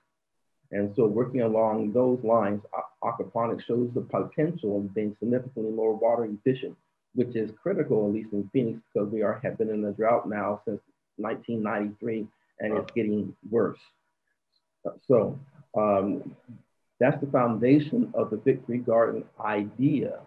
And 0.72 0.94
so 0.96 1.06
working 1.06 1.42
along 1.42 1.94
those 1.94 2.20
lines, 2.24 2.62
aquaponics 3.04 3.66
shows 3.66 3.90
the 3.94 4.02
potential 4.02 4.78
of 4.78 4.94
being 4.94 5.16
significantly 5.20 5.72
more 5.72 5.96
water 5.96 6.26
efficient, 6.26 6.76
which 7.16 7.36
is 7.36 7.52
critical, 7.62 8.08
at 8.08 8.14
least 8.14 8.34
in 8.34 8.50
Phoenix, 8.52 8.80
because 8.94 9.10
we 9.10 9.22
are, 9.22 9.40
have 9.44 9.58
been 9.58 9.70
in 9.70 9.86
a 9.86 9.92
drought 9.94 10.28
now 10.28 10.62
since 10.66 10.82
1993, 11.18 12.28
and 12.60 12.78
it's 12.78 12.92
getting 12.92 13.36
worse. 13.50 13.80
So 15.08 15.40
um, 15.78 16.36
that's 17.00 17.20
the 17.22 17.32
foundation 17.32 18.12
of 18.14 18.30
the 18.30 18.38
Victory 18.38 18.80
Garden 18.80 19.24
idea, 19.40 20.20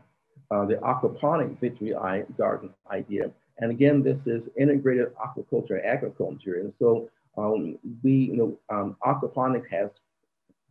uh, 0.51 0.65
the 0.65 0.77
aquaponic 0.77 1.61
Victory 1.61 1.95
Garden 2.37 2.71
idea. 2.91 3.31
And 3.59 3.71
again, 3.71 4.03
this 4.03 4.19
is 4.27 4.43
integrated 4.59 5.09
aquaculture 5.17 5.73
and 5.73 5.85
agriculture. 5.85 6.61
And 6.61 6.73
so 6.79 7.11
um, 7.37 7.79
we, 8.03 8.13
you 8.13 8.37
know, 8.37 8.59
um, 8.71 8.97
aquaponics 9.05 9.69
has, 9.71 9.91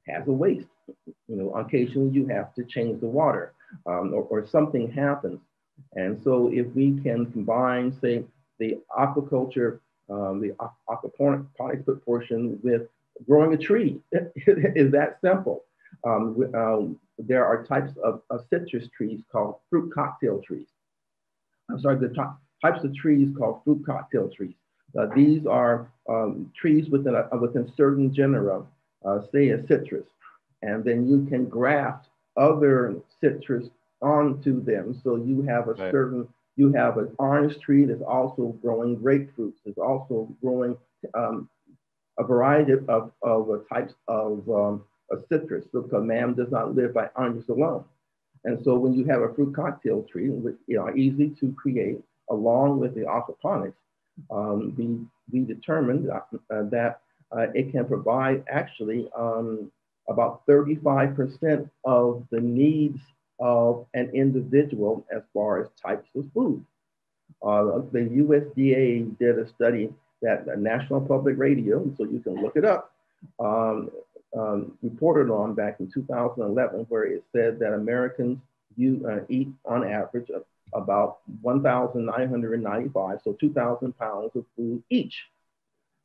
has 0.08 0.28
a 0.28 0.32
waste. 0.32 0.68
You 1.28 1.36
know, 1.36 1.52
occasionally 1.52 2.10
you 2.10 2.28
have 2.28 2.54
to 2.56 2.64
change 2.64 3.00
the 3.02 3.08
water 3.08 3.54
um, 3.86 4.14
or, 4.14 4.24
or 4.24 4.48
something 4.48 4.92
happens. 4.92 5.40
And 5.96 6.22
so 6.24 6.50
if 6.52 6.68
we 6.76 7.00
can 7.02 7.32
combine, 7.32 7.96
say, 8.02 8.26
the 8.60 8.80
aquaculture, 8.98 9.80
um, 10.10 10.42
the 10.42 10.54
aquaponics 10.90 12.06
portion 12.06 12.60
with 12.64 12.84
growing 13.28 13.54
a 13.54 13.58
tree 13.58 14.02
is 14.12 14.92
that 14.92 15.20
simple. 15.22 15.64
Um, 16.06 16.52
um, 16.56 17.00
there 17.18 17.46
are 17.46 17.66
types 17.66 17.92
of, 18.04 18.22
of, 18.30 18.46
citrus 18.50 18.88
trees 18.96 19.22
called 19.32 19.56
fruit 19.70 19.92
cocktail 19.94 20.42
trees. 20.46 20.68
I'm 21.70 21.80
sorry, 21.82 21.98
the 21.98 22.14
types 22.62 22.84
of 22.84 22.96
trees 22.96 23.30
called 23.38 23.62
fruit 23.64 23.84
cocktail 23.86 24.30
trees. 24.30 24.56
Uh, 24.98 25.08
these 25.16 25.46
are 25.46 25.92
um, 26.08 26.52
trees 26.56 26.90
within, 26.90 27.16
a, 27.16 27.38
within 27.38 27.72
certain 27.76 28.14
genera, 28.14 28.64
uh, 29.06 29.20
say 29.32 29.50
a 29.50 29.66
citrus, 29.68 30.06
and 30.62 30.84
then 30.84 31.08
you 31.08 31.26
can 31.26 31.46
graft 31.46 32.08
other 32.38 32.96
citrus 33.22 33.68
onto 34.02 34.64
them. 34.64 35.00
So 35.04 35.16
you 35.16 35.42
have 35.44 35.68
a 35.68 35.74
right. 35.74 35.92
certain, 35.92 36.28
you 36.56 36.72
have 36.74 36.98
an 36.98 37.14
orange 37.18 37.60
tree 37.60 37.86
that's 37.86 38.02
also 38.02 38.58
growing 38.62 38.98
grapefruits, 38.98 39.60
it's 39.66 39.78
also 39.78 40.34
growing 40.42 40.78
um, 41.14 41.50
a 42.18 42.24
variety 42.24 42.74
of, 42.74 43.12
of 43.22 43.50
uh, 43.50 43.58
types 43.74 43.94
of 44.08 44.50
um, 44.50 44.84
citrus 45.30 45.66
because 45.74 46.04
man 46.04 46.34
does 46.34 46.52
not 46.52 46.76
live 46.76 46.94
by 46.94 47.10
oranges 47.16 47.48
alone. 47.50 47.84
And 48.46 48.60
so 48.64 48.76
when 48.76 48.94
you 48.94 49.06
have 49.06 49.22
a 49.22 49.34
fruit 49.34 49.56
cocktail 49.56 50.04
tree, 50.04 50.30
which 50.30 50.56
you 50.68 50.78
know, 50.78 50.94
easy 50.96 51.30
to 51.40 51.54
create 51.54 52.00
along 52.30 52.80
with 52.80 52.96
the 52.96 53.02
aquaponics, 53.02 53.74
um, 54.32 54.74
we, 54.78 55.00
we 55.32 55.46
determined 55.46 56.10
uh, 56.10 56.22
uh, 56.54 56.64
that 56.70 57.02
uh, 57.32 57.48
it 57.54 57.72
can 57.72 57.86
provide 57.86 58.44
actually 58.50 59.10
um, 59.16 59.72
about 60.08 60.46
35% 60.48 61.70
of 61.86 62.26
the 62.32 62.40
needs 62.42 63.00
of 63.40 63.86
an 63.94 64.10
individual 64.14 65.06
as 65.16 65.22
far 65.34 65.62
as 65.62 65.68
types 65.82 66.10
of 66.16 66.26
food. 66.34 66.64
Uh, 67.42 67.82
the 67.92 68.00
USDA 68.00 69.18
did 69.18 69.40
a 69.40 69.48
study 69.48 69.94
that 70.22 70.46
the 70.46 70.58
National 70.58 71.00
Public 71.00 71.38
Radio, 71.38 71.90
so 71.98 72.04
you 72.04 72.20
can 72.20 72.42
look 72.42 72.58
it 72.58 72.66
up, 72.66 72.92
um, 73.40 73.90
um, 74.38 74.78
reported 74.82 75.32
on 75.32 75.54
back 75.54 75.80
in 75.80 75.90
2011, 75.90 76.86
where 76.90 77.04
it 77.04 77.24
said 77.32 77.60
that 77.60 77.74
Americans 77.74 78.40
you, 78.76 79.06
uh, 79.10 79.24
eat 79.30 79.50
on 79.66 79.88
average 79.88 80.30
about 80.74 81.20
1,995, 81.42 83.20
so 83.24 83.34
2,000 83.34 83.98
pounds 83.98 84.32
of 84.36 84.46
food 84.56 84.84
each. 84.90 85.26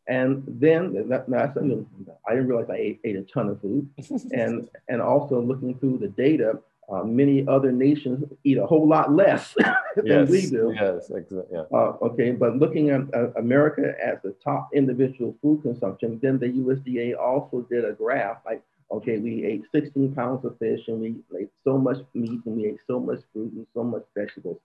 And 0.07 0.45
then 0.47 1.09
that, 1.09 1.29
that's, 1.29 1.57
I, 1.57 1.61
mean, 1.61 1.87
I 2.27 2.35
didn't 2.35 2.49
realize 2.49 2.69
I 2.69 2.77
ate, 2.77 3.01
ate 3.05 3.17
a 3.17 3.23
ton 3.23 3.49
of 3.49 3.61
food. 3.61 3.89
and, 4.33 4.69
and 4.89 5.01
also 5.01 5.41
looking 5.41 5.79
through 5.79 5.99
the 5.99 6.09
data, 6.09 6.59
uh, 6.91 7.03
many 7.03 7.47
other 7.49 7.73
nations 7.73 8.25
eat 8.45 8.59
a 8.59 8.67
whole 8.67 8.87
lot 8.87 9.13
less 9.13 9.55
than 9.97 10.07
yes, 10.07 10.29
we 10.29 10.47
do. 10.47 10.75
Yes, 10.75 11.11
exactly. 11.11 11.43
Yeah. 11.51 11.65
Uh, 11.73 11.97
okay, 12.03 12.33
but 12.33 12.59
looking 12.59 12.91
at 12.91 13.03
uh, 13.15 13.31
America 13.37 13.95
as 14.03 14.19
the 14.23 14.35
top 14.45 14.69
individual 14.75 15.35
food 15.41 15.63
consumption, 15.63 16.19
then 16.23 16.39
the 16.39 16.49
USDA 16.49 17.19
also 17.19 17.63
did 17.71 17.85
a 17.85 17.93
graph 17.93 18.39
like, 18.45 18.63
okay, 18.91 19.19
we 19.19 19.45
ate 19.45 19.65
16 19.73 20.15
pounds 20.15 20.45
of 20.45 20.59
fish 20.59 20.81
and 20.89 21.01
we 21.01 21.17
ate 21.41 21.51
so 21.65 21.79
much 21.79 21.99
meat 22.13 22.41
and 22.45 22.57
we 22.57 22.67
ate 22.67 22.81
so 22.87 23.01
much 23.01 23.21
fruit 23.33 23.53
and 23.53 23.67
so 23.73 23.83
much 23.83 24.05
vegetables. 24.15 24.61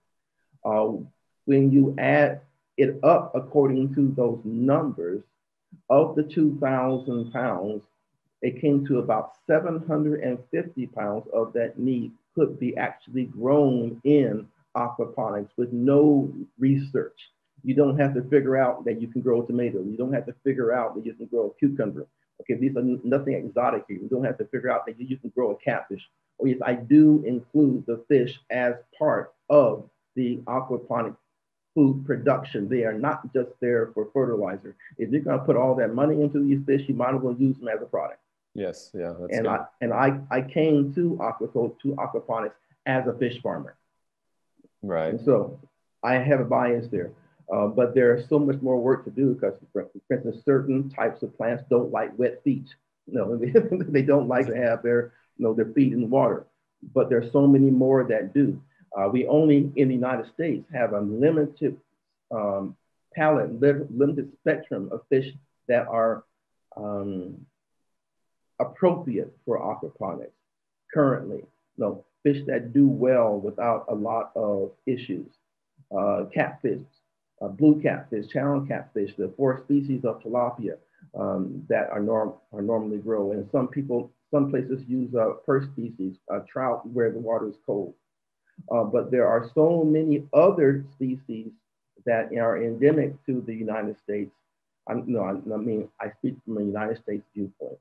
Uh, 0.64 0.90
when 1.46 1.72
you 1.72 1.94
add 1.98 2.42
it 2.80 2.98
up 3.02 3.32
according 3.34 3.94
to 3.94 4.12
those 4.16 4.40
numbers, 4.44 5.22
of 5.88 6.16
the 6.16 6.22
2,000 6.22 7.32
pounds, 7.32 7.82
it 8.42 8.60
came 8.60 8.86
to 8.86 8.98
about 8.98 9.32
750 9.46 10.86
pounds 10.86 11.26
of 11.32 11.52
that 11.52 11.78
meat 11.78 12.12
could 12.34 12.58
be 12.58 12.76
actually 12.76 13.24
grown 13.24 14.00
in 14.04 14.46
aquaponics 14.76 15.50
with 15.56 15.72
no 15.72 16.32
research. 16.58 17.30
You 17.62 17.74
don't 17.74 17.98
have 17.98 18.14
to 18.14 18.22
figure 18.22 18.56
out 18.56 18.84
that 18.86 19.00
you 19.00 19.08
can 19.08 19.20
grow 19.20 19.42
a 19.42 19.46
tomato. 19.46 19.82
You 19.82 19.96
don't 19.96 20.12
have 20.12 20.26
to 20.26 20.34
figure 20.44 20.72
out 20.72 20.94
that 20.94 21.04
you 21.04 21.12
can 21.12 21.26
grow 21.26 21.46
a 21.46 21.54
cucumber. 21.54 22.06
Okay, 22.40 22.54
these 22.54 22.74
are 22.76 22.82
nothing 23.04 23.34
exotic 23.34 23.84
here. 23.86 23.98
You 23.98 24.08
don't 24.08 24.24
have 24.24 24.38
to 24.38 24.46
figure 24.46 24.70
out 24.70 24.86
that 24.86 24.98
you 24.98 25.18
can 25.18 25.30
grow 25.30 25.50
a 25.50 25.56
catfish. 25.56 26.08
Oh 26.40 26.46
yes, 26.46 26.58
I 26.64 26.74
do 26.74 27.22
include 27.26 27.84
the 27.86 28.02
fish 28.08 28.40
as 28.50 28.74
part 28.98 29.34
of 29.50 29.90
the 30.16 30.38
aquaponic 30.46 31.16
food 31.74 32.04
production. 32.06 32.68
They 32.68 32.84
are 32.84 32.92
not 32.92 33.32
just 33.32 33.50
there 33.60 33.90
for 33.94 34.08
fertilizer. 34.12 34.76
If 34.98 35.10
you're 35.10 35.22
going 35.22 35.38
to 35.38 35.44
put 35.44 35.56
all 35.56 35.74
that 35.76 35.94
money 35.94 36.22
into 36.22 36.44
these 36.44 36.64
fish, 36.66 36.82
you 36.88 36.94
might 36.94 37.14
as 37.14 37.20
well 37.20 37.34
use 37.38 37.56
them 37.58 37.68
as 37.68 37.80
a 37.82 37.86
product. 37.86 38.20
Yes, 38.54 38.90
yeah. 38.94 39.12
and 39.30 39.30
good. 39.30 39.46
I 39.46 39.64
and 39.80 39.92
I 39.92 40.20
I 40.30 40.40
came 40.42 40.92
to 40.94 41.18
aquaculture 41.20 41.78
to 41.82 41.88
aquaponics 41.94 42.52
as 42.86 43.06
a 43.06 43.12
fish 43.12 43.40
farmer. 43.42 43.76
Right. 44.82 45.10
And 45.14 45.20
so 45.24 45.60
I 46.02 46.14
have 46.14 46.40
a 46.40 46.44
bias 46.44 46.88
there. 46.90 47.12
Uh, 47.52 47.66
but 47.66 47.94
there's 47.94 48.28
so 48.28 48.38
much 48.38 48.60
more 48.62 48.80
work 48.80 49.04
to 49.04 49.10
do 49.10 49.34
because, 49.34 49.54
for 49.72 49.88
instance, 50.10 50.36
certain 50.44 50.88
types 50.88 51.22
of 51.22 51.36
plants 51.36 51.64
don't 51.68 51.90
like 51.90 52.16
wet 52.16 52.42
feet. 52.44 52.66
No, 53.08 53.36
they 53.88 54.02
don't 54.02 54.28
like 54.28 54.46
to 54.46 54.56
have 54.56 54.82
their, 54.82 55.12
you 55.36 55.44
know, 55.44 55.52
their 55.52 55.72
feet 55.72 55.92
in 55.92 56.08
water. 56.08 56.46
But 56.94 57.10
there's 57.10 57.32
so 57.32 57.46
many 57.46 57.70
more 57.70 58.04
that 58.04 58.32
do. 58.32 58.60
Uh, 58.96 59.08
we 59.08 59.26
only 59.26 59.70
in 59.76 59.88
the 59.88 59.94
United 59.94 60.26
States 60.34 60.64
have 60.72 60.92
a 60.92 61.00
limited 61.00 61.76
um, 62.30 62.76
palette, 63.14 63.60
limited 63.60 64.30
spectrum 64.40 64.88
of 64.92 65.02
fish 65.08 65.32
that 65.68 65.86
are 65.86 66.24
um, 66.76 67.46
appropriate 68.58 69.32
for 69.44 69.58
aquaponics 69.58 70.30
currently. 70.92 71.44
No, 71.78 72.04
fish 72.22 72.42
that 72.46 72.72
do 72.72 72.86
well 72.86 73.38
without 73.38 73.86
a 73.88 73.94
lot 73.94 74.32
of 74.36 74.72
issues. 74.86 75.26
Uh, 75.96 76.24
catfish, 76.32 76.78
uh, 77.42 77.48
blue 77.48 77.80
catfish, 77.82 78.28
channel 78.28 78.64
catfish, 78.66 79.10
the 79.16 79.32
four 79.36 79.62
species 79.64 80.04
of 80.04 80.22
tilapia 80.22 80.76
um, 81.18 81.64
that 81.68 81.90
are, 81.90 82.00
norm 82.00 82.34
are 82.52 82.62
normally 82.62 82.98
grow. 82.98 83.32
And 83.32 83.48
some 83.50 83.66
people, 83.66 84.10
some 84.30 84.50
places 84.50 84.82
use 84.86 85.12
uh, 85.14 85.30
per 85.44 85.64
species, 85.72 86.16
uh, 86.32 86.40
trout 86.50 86.86
where 86.86 87.10
the 87.10 87.18
water 87.18 87.48
is 87.48 87.56
cold. 87.66 87.94
Uh, 88.70 88.84
but 88.84 89.10
there 89.10 89.26
are 89.26 89.50
so 89.54 89.84
many 89.84 90.26
other 90.32 90.84
species 90.92 91.50
that 92.06 92.32
are 92.32 92.62
endemic 92.62 93.14
to 93.26 93.42
the 93.46 93.54
United 93.54 93.96
States. 93.98 94.30
I, 94.88 94.94
no, 95.06 95.20
I, 95.20 95.30
I 95.52 95.56
mean, 95.58 95.88
I 96.00 96.10
speak 96.18 96.36
from 96.44 96.58
a 96.58 96.62
United 96.62 96.98
States 97.02 97.24
viewpoint. 97.34 97.78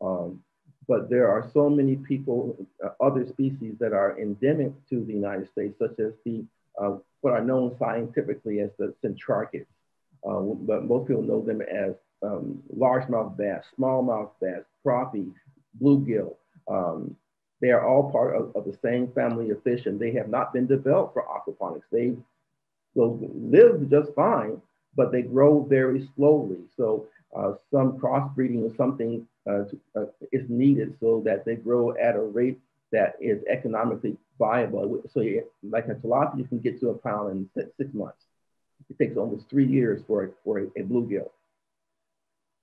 Um, 0.00 0.42
but 0.88 1.08
there 1.08 1.30
are 1.30 1.48
so 1.54 1.70
many 1.70 1.96
people, 1.96 2.56
uh, 2.84 2.90
other 3.00 3.26
species 3.26 3.74
that 3.78 3.92
are 3.92 4.18
endemic 4.18 4.72
to 4.90 5.04
the 5.04 5.12
United 5.12 5.48
States, 5.50 5.78
such 5.78 5.98
as 6.00 6.12
the 6.24 6.44
uh, 6.80 6.96
what 7.20 7.34
are 7.34 7.44
known 7.44 7.76
scientifically 7.78 8.60
as 8.60 8.70
the 8.78 8.94
centrarchids, 9.04 9.66
uh, 10.28 10.40
but 10.40 10.84
most 10.84 11.06
people 11.06 11.22
know 11.22 11.40
them 11.40 11.60
as 11.62 11.94
um, 12.22 12.62
largemouth 12.76 13.36
bass, 13.36 13.64
smallmouth 13.78 14.30
bass, 14.40 14.62
crappie, 14.84 15.32
bluegill. 15.80 16.34
Um, 16.68 17.16
they 17.62 17.70
are 17.70 17.86
all 17.86 18.10
part 18.10 18.34
of, 18.34 18.54
of, 18.56 18.64
the 18.64 18.76
same 18.82 19.06
family 19.12 19.50
of 19.50 19.62
fish, 19.62 19.86
and 19.86 19.98
they 19.98 20.12
have 20.12 20.28
not 20.28 20.52
been 20.52 20.66
developed 20.66 21.14
for 21.14 21.24
aquaponics. 21.24 21.84
They 21.92 22.12
will 22.94 23.18
live 23.34 23.88
just 23.88 24.12
fine, 24.14 24.60
but 24.96 25.12
they 25.12 25.22
grow 25.22 25.62
very 25.62 26.10
slowly. 26.16 26.58
So 26.76 27.06
uh, 27.34 27.52
some 27.70 27.98
crossbreeding 27.98 28.68
or 28.68 28.74
something 28.76 29.26
uh, 29.48 29.62
uh, 29.96 30.06
is 30.32 30.44
needed 30.50 30.96
so 30.98 31.22
that 31.24 31.44
they 31.44 31.54
grow 31.54 31.92
at 31.96 32.16
a 32.16 32.20
rate 32.20 32.60
that 32.90 33.14
is 33.20 33.40
economically 33.48 34.16
viable. 34.40 35.00
So 35.14 35.20
you, 35.20 35.44
like 35.62 35.86
a 35.86 35.94
tilapia, 35.94 36.38
you 36.38 36.44
can 36.44 36.58
get 36.58 36.80
to 36.80 36.90
a 36.90 36.94
pound 36.94 37.30
in 37.30 37.48
six, 37.54 37.70
six 37.76 37.94
months. 37.94 38.24
It 38.90 38.98
takes 38.98 39.16
almost 39.16 39.48
three 39.48 39.66
years 39.66 40.02
for, 40.08 40.32
for 40.44 40.58
a, 40.58 40.64
a 40.76 40.82
bluegill. 40.82 41.30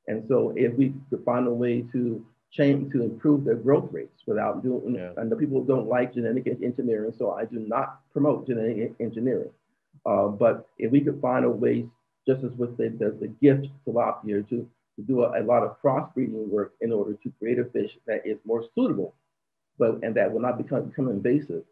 And 0.08 0.26
so 0.28 0.54
if 0.58 0.74
we 0.74 0.94
could 1.10 1.24
find 1.24 1.48
a 1.48 1.54
way 1.54 1.86
to 1.94 2.26
change, 2.52 2.92
to 2.94 3.04
improve 3.04 3.44
their 3.44 3.56
growth 3.56 3.90
rates 3.92 4.24
without 4.26 4.64
doing, 4.64 4.96
yeah. 4.96 5.12
and 5.18 5.32
the 5.32 5.36
people 5.36 5.64
don't 5.64 5.88
like 5.88 6.14
genetic 6.14 6.48
engineering, 6.48 7.14
so 7.18 7.32
I 7.32 7.46
do 7.46 7.60
not 7.60 8.00
promote 8.12 8.48
genetic 8.48 8.94
engineering. 9.00 9.52
Uh, 10.06 10.28
but 10.28 10.68
if 10.78 10.92
we 10.92 11.02
could 11.02 11.20
find 11.22 11.46
a 11.46 11.50
way, 11.50 11.86
just 12.28 12.44
as 12.44 12.52
with 12.54 12.78
the, 12.78 12.90
the, 12.90 13.12
the 13.20 13.28
GIFT 13.42 13.68
tilapia, 13.86 14.48
to, 14.50 14.68
to 14.96 15.02
do 15.08 15.24
a, 15.24 15.42
a 15.42 15.44
lot 15.44 15.64
of 15.64 15.82
crossbreeding 15.82 16.48
work 16.48 16.74
in 16.82 16.92
order 16.92 17.14
to 17.14 17.34
create 17.40 17.60
a 17.60 17.66
fish 17.66 17.98
that 18.08 18.26
is 18.26 18.38
more 18.46 18.66
suitable 18.76 19.14
but 19.80 20.04
and 20.04 20.14
that 20.16 20.32
will 20.32 20.42
not 20.42 20.58
become, 20.58 20.84
become 20.90 21.08
invasive, 21.08 21.64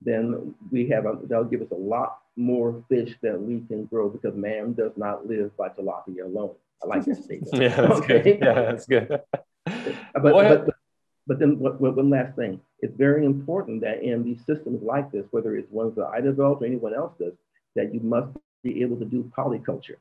then 0.00 0.54
we 0.70 0.88
have 0.88 1.04
a, 1.04 1.18
that'll 1.24 1.44
give 1.44 1.60
us 1.60 1.72
a 1.72 1.74
lot 1.74 2.20
more 2.36 2.82
fish 2.88 3.16
that 3.20 3.38
we 3.38 3.60
can 3.66 3.84
grow 3.86 4.08
because 4.08 4.34
man 4.36 4.72
does 4.72 4.92
not 4.96 5.26
live 5.26 5.54
by 5.56 5.68
tilapia 5.68 6.24
alone. 6.24 6.54
I 6.82 6.86
like 6.86 7.04
that 7.04 7.16
statement. 7.24 7.52
yeah, 7.60 7.76
that's 7.76 8.00
okay? 8.00 8.22
good. 8.22 8.38
Yeah, 8.40 8.54
that's 8.54 8.86
good. 8.86 9.20
But, 10.14 10.22
but, 10.22 10.66
but, 10.66 10.74
but 11.26 11.38
then 11.38 11.58
one 11.58 12.10
last 12.10 12.36
thing, 12.36 12.60
it's 12.80 12.96
very 12.96 13.24
important 13.24 13.80
that 13.82 14.02
in 14.02 14.24
these 14.24 14.38
systems 14.46 14.82
like 14.82 15.10
this, 15.12 15.26
whether 15.30 15.56
it's 15.56 15.70
ones 15.70 15.94
that 15.96 16.06
I 16.06 16.20
developed 16.20 16.62
or 16.62 16.66
anyone 16.66 16.94
else 16.94 17.12
does, 17.18 17.34
that 17.76 17.92
you 17.92 18.00
must 18.00 18.28
be 18.62 18.82
able 18.82 18.96
to 18.96 19.04
do 19.04 19.30
polyculture. 19.36 19.96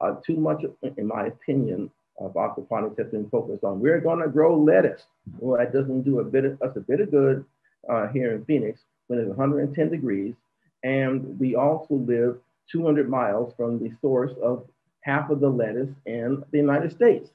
Uh, 0.00 0.14
too 0.26 0.36
much, 0.36 0.64
in 0.96 1.06
my 1.06 1.26
opinion, 1.26 1.90
of 2.18 2.34
aquaponics 2.34 2.98
has 2.98 3.08
been 3.08 3.28
focused 3.30 3.64
on. 3.64 3.80
We're 3.80 4.00
going 4.00 4.20
to 4.20 4.28
grow 4.28 4.58
lettuce. 4.58 5.02
Well, 5.38 5.58
that 5.58 5.72
doesn't 5.72 6.02
do 6.02 6.20
a 6.20 6.24
bit 6.24 6.44
of, 6.44 6.62
us 6.62 6.76
a 6.76 6.80
bit 6.80 7.00
of 7.00 7.10
good 7.10 7.44
uh, 7.88 8.08
here 8.08 8.34
in 8.34 8.44
Phoenix 8.44 8.80
when 9.08 9.18
it's 9.18 9.28
110 9.28 9.90
degrees. 9.90 10.34
And 10.82 11.38
we 11.38 11.56
also 11.56 11.94
live 11.94 12.38
200 12.70 13.08
miles 13.08 13.52
from 13.56 13.78
the 13.78 13.92
source 14.00 14.32
of 14.42 14.66
half 15.02 15.30
of 15.30 15.40
the 15.40 15.48
lettuce 15.48 15.90
in 16.06 16.42
the 16.52 16.58
United 16.58 16.92
States. 16.92 17.30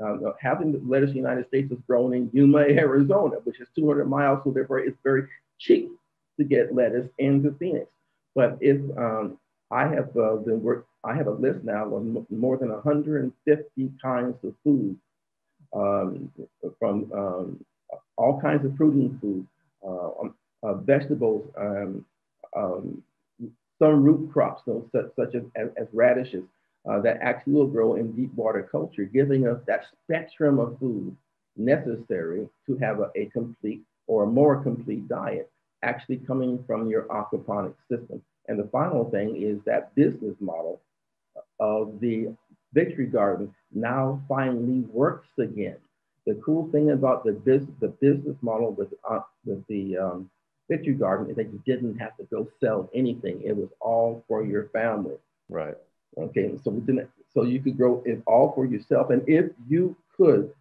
Um, 0.00 0.32
half 0.40 0.60
of 0.60 0.72
the 0.72 0.80
lettuce 0.86 1.10
in 1.10 1.14
the 1.14 1.20
United 1.20 1.46
States 1.48 1.72
is 1.72 1.78
grown 1.86 2.14
in 2.14 2.30
Yuma, 2.32 2.58
Arizona, 2.68 3.36
which 3.44 3.60
is 3.60 3.68
200 3.74 4.06
miles. 4.06 4.40
So 4.44 4.50
therefore 4.50 4.80
it's 4.80 4.96
very 5.02 5.28
cheap 5.58 5.90
to 6.38 6.44
get 6.44 6.74
lettuce 6.74 7.08
into 7.18 7.52
Phoenix. 7.58 7.86
But 8.34 8.58
if 8.60 8.78
um, 8.96 9.38
I 9.70 9.88
have 9.88 10.16
uh, 10.16 10.36
been 10.36 10.62
work, 10.62 10.86
I 11.04 11.14
have 11.14 11.26
a 11.26 11.32
list 11.32 11.64
now 11.64 11.92
of 11.94 12.30
more 12.30 12.56
than 12.56 12.70
150 12.70 13.92
kinds 14.00 14.36
of 14.44 14.54
food, 14.62 14.96
um, 15.74 16.30
from 16.78 17.10
um, 17.12 17.64
all 18.16 18.40
kinds 18.40 18.64
of 18.64 18.76
fruiting 18.76 19.18
food, 19.20 19.46
uh, 19.84 20.20
um, 20.20 20.34
uh, 20.62 20.74
vegetables, 20.74 21.48
um, 21.56 22.04
some 23.78 24.02
root 24.02 24.30
crops, 24.32 24.62
such, 24.92 25.06
such 25.16 25.34
as, 25.34 25.42
as, 25.54 25.68
as 25.76 25.86
radishes, 25.92 26.44
uh, 26.88 27.00
that 27.00 27.18
actually 27.20 27.52
will 27.52 27.66
grow 27.66 27.96
in 27.96 28.12
deep 28.12 28.32
water 28.34 28.66
culture, 28.70 29.04
giving 29.04 29.46
us 29.46 29.60
that 29.66 29.84
spectrum 30.04 30.58
of 30.58 30.78
food 30.78 31.14
necessary 31.56 32.48
to 32.66 32.76
have 32.78 33.00
a, 33.00 33.10
a 33.16 33.26
complete 33.26 33.82
or 34.06 34.22
a 34.22 34.26
more 34.26 34.62
complete 34.62 35.06
diet, 35.08 35.50
actually 35.82 36.16
coming 36.16 36.62
from 36.66 36.88
your 36.88 37.02
aquaponic 37.04 37.74
system. 37.90 38.22
And 38.48 38.58
the 38.58 38.68
final 38.72 39.10
thing 39.10 39.36
is 39.40 39.58
that 39.66 39.94
business 39.94 40.34
model 40.40 40.80
of 41.60 42.00
the 42.00 42.34
Victory 42.72 43.06
Garden 43.06 43.54
now 43.74 44.20
finally 44.28 44.80
works 44.90 45.28
again. 45.38 45.76
The 46.26 46.40
cool 46.44 46.70
thing 46.70 46.90
about 46.90 47.24
the, 47.24 47.32
business, 47.32 47.70
the 47.80 47.88
business 47.88 48.36
model 48.40 48.72
with, 48.72 48.88
uh, 49.08 49.20
with 49.44 49.66
the 49.66 49.96
um, 49.96 50.30
Victory 50.70 50.94
Garden 50.94 51.30
is 51.30 51.36
that 51.36 51.52
you 51.52 51.62
didn't 51.66 51.98
have 51.98 52.16
to 52.16 52.24
go 52.24 52.48
sell 52.60 52.90
anything. 52.94 53.42
It 53.44 53.56
was 53.56 53.68
all 53.80 54.24
for 54.28 54.44
your 54.44 54.68
family. 54.68 55.16
Right. 55.48 55.74
Okay. 56.18 56.58
So 56.62 56.72
didn't. 56.72 57.08
So 57.32 57.44
you 57.44 57.60
could 57.60 57.76
grow 57.76 58.02
it 58.04 58.22
all 58.26 58.52
for 58.52 58.66
yourself, 58.66 59.10
and 59.10 59.22
if 59.28 59.50
you 59.68 59.96
could 60.16 60.52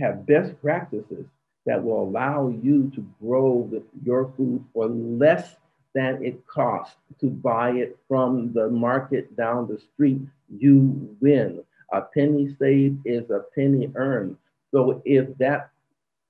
have 0.00 0.26
best 0.26 0.60
practices 0.62 1.26
that 1.66 1.82
will 1.82 2.02
allow 2.02 2.48
you 2.48 2.90
to 2.94 3.04
grow 3.20 3.68
the, 3.70 3.82
your 4.04 4.32
food 4.36 4.64
for 4.72 4.86
less 4.86 5.56
than 5.94 6.24
it 6.24 6.46
costs 6.46 6.96
to 7.20 7.26
buy 7.26 7.70
it 7.70 7.98
from 8.06 8.52
the 8.52 8.68
market 8.68 9.34
down 9.36 9.66
the 9.66 9.78
street, 9.78 10.20
you 10.58 11.16
win. 11.20 11.62
A 11.92 12.02
penny 12.02 12.54
saved 12.58 13.00
is 13.04 13.30
a 13.30 13.44
penny 13.54 13.90
earned. 13.94 14.36
So 14.70 15.02
if 15.04 15.36
that 15.38 15.70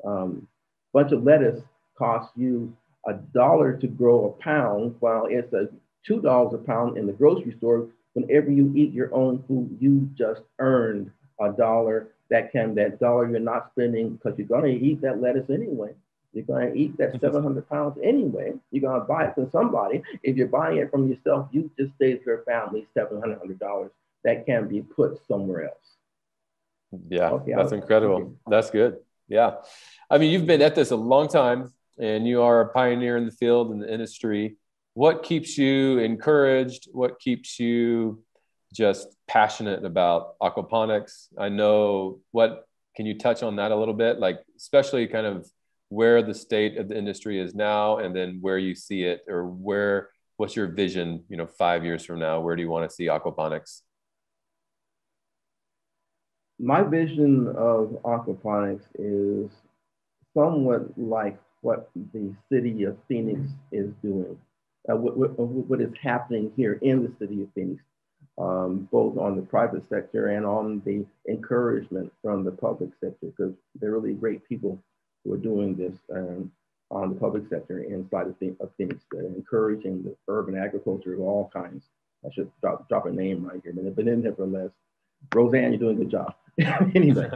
um, 0.04 0.46
bunch 0.92 1.12
of 1.12 1.24
lettuce 1.24 1.60
costs 1.98 2.32
you 2.36 2.74
a 3.06 3.14
dollar 3.14 3.76
to 3.76 3.86
grow 3.86 4.26
a 4.26 4.42
pound, 4.42 4.94
while 5.00 5.26
it's 5.28 5.52
a 5.52 5.68
two 6.06 6.20
dollars 6.20 6.54
a 6.54 6.58
pound 6.58 6.96
in 6.96 7.06
the 7.06 7.12
grocery 7.12 7.54
store, 7.58 7.88
whenever 8.16 8.50
you 8.50 8.72
eat 8.74 8.92
your 8.92 9.14
own 9.14 9.42
food, 9.46 9.76
you 9.80 10.08
just 10.14 10.42
earned 10.58 11.10
a 11.40 11.52
dollar. 11.52 12.08
That 12.28 12.50
can 12.50 12.74
that 12.74 12.98
dollar 12.98 13.30
you're 13.30 13.38
not 13.38 13.70
spending 13.70 14.16
because 14.16 14.36
you're 14.36 14.48
gonna 14.48 14.68
eat 14.68 15.00
that 15.02 15.20
lettuce 15.20 15.48
anyway. 15.48 15.94
You're 16.36 16.44
going 16.44 16.70
to 16.70 16.78
eat 16.78 16.98
that 16.98 17.14
mm-hmm. 17.14 17.24
700 17.24 17.66
pounds 17.66 17.98
anyway. 18.02 18.52
You're 18.70 18.82
going 18.82 19.00
to 19.00 19.06
buy 19.06 19.24
it 19.24 19.34
from 19.34 19.50
somebody. 19.50 20.02
If 20.22 20.36
you're 20.36 20.48
buying 20.48 20.76
it 20.76 20.90
from 20.90 21.08
yourself, 21.08 21.48
you 21.50 21.70
just 21.78 21.96
saved 21.98 22.26
your 22.26 22.42
family 22.42 22.86
$700 22.94 23.90
that 24.22 24.44
can 24.44 24.68
be 24.68 24.82
put 24.82 25.18
somewhere 25.26 25.68
else. 25.68 25.96
Yeah, 27.08 27.30
okay, 27.30 27.54
that's 27.56 27.72
incredible. 27.72 28.34
That's 28.46 28.70
good. 28.70 28.98
Yeah. 29.28 29.54
I 30.10 30.18
mean, 30.18 30.30
you've 30.30 30.46
been 30.46 30.60
at 30.60 30.74
this 30.74 30.90
a 30.90 30.96
long 30.96 31.28
time 31.28 31.72
and 31.98 32.28
you 32.28 32.42
are 32.42 32.60
a 32.60 32.68
pioneer 32.68 33.16
in 33.16 33.24
the 33.24 33.32
field 33.32 33.70
and 33.70 33.80
the 33.80 33.90
industry. 33.90 34.56
What 34.96 35.22
keeps 35.22 35.58
you 35.58 35.98
encouraged? 35.98 36.88
What 36.90 37.20
keeps 37.20 37.60
you 37.60 38.24
just 38.72 39.08
passionate 39.28 39.84
about 39.84 40.38
aquaponics? 40.38 41.26
I 41.36 41.50
know 41.50 42.20
what 42.30 42.64
can 42.96 43.04
you 43.04 43.18
touch 43.18 43.42
on 43.42 43.56
that 43.56 43.72
a 43.72 43.76
little 43.76 43.92
bit, 43.92 44.20
like 44.20 44.38
especially 44.56 45.06
kind 45.06 45.26
of 45.26 45.46
where 45.90 46.22
the 46.22 46.32
state 46.32 46.78
of 46.78 46.88
the 46.88 46.96
industry 46.96 47.38
is 47.38 47.54
now, 47.54 47.98
and 47.98 48.16
then 48.16 48.38
where 48.40 48.56
you 48.56 48.74
see 48.74 49.02
it, 49.02 49.20
or 49.28 49.46
where 49.46 50.08
what's 50.38 50.56
your 50.56 50.68
vision? 50.68 51.24
You 51.28 51.36
know, 51.36 51.46
five 51.46 51.84
years 51.84 52.02
from 52.02 52.18
now, 52.18 52.40
where 52.40 52.56
do 52.56 52.62
you 52.62 52.70
want 52.70 52.88
to 52.88 52.94
see 52.94 53.04
aquaponics? 53.04 53.82
My 56.58 56.82
vision 56.82 57.48
of 57.48 57.98
aquaponics 58.02 58.86
is 58.94 59.50
somewhat 60.32 60.96
like 60.96 61.38
what 61.60 61.90
the 62.14 62.34
city 62.50 62.84
of 62.84 62.96
Phoenix 63.08 63.50
is 63.70 63.92
doing 64.02 64.38
uh, 64.90 64.96
what, 64.96 65.16
what, 65.16 65.38
what 65.38 65.80
is 65.80 65.92
happening 66.00 66.52
here 66.56 66.78
in 66.82 67.02
the 67.02 67.12
city 67.18 67.42
of 67.42 67.48
Phoenix, 67.54 67.82
um, 68.38 68.88
both 68.92 69.16
on 69.18 69.36
the 69.36 69.42
private 69.42 69.88
sector 69.88 70.28
and 70.28 70.44
on 70.44 70.82
the 70.84 71.04
encouragement 71.28 72.12
from 72.22 72.44
the 72.44 72.50
public 72.50 72.90
sector, 73.00 73.26
because 73.36 73.54
they're 73.80 73.92
really 73.92 74.14
great 74.14 74.46
people 74.48 74.78
who 75.24 75.32
are 75.32 75.38
doing 75.38 75.74
this 75.74 75.96
um, 76.12 76.50
on 76.90 77.08
the 77.08 77.18
public 77.18 77.48
sector 77.48 77.80
inside 77.80 78.26
of, 78.26 78.36
of 78.60 78.70
Phoenix, 78.76 79.04
encouraging 79.12 80.02
the 80.02 80.14
urban 80.28 80.56
agriculture 80.56 81.14
of 81.14 81.20
all 81.20 81.50
kinds. 81.52 81.84
I 82.24 82.32
should 82.32 82.50
drop, 82.60 82.88
drop 82.88 83.06
a 83.06 83.10
name 83.10 83.44
right 83.44 83.60
here, 83.62 83.72
but 83.72 84.04
nevertheless, 84.04 84.70
Roseanne, 85.34 85.72
you're 85.72 85.78
doing 85.78 85.96
a 85.96 86.00
good 86.00 86.10
job. 86.10 86.34
anyway, 86.94 87.28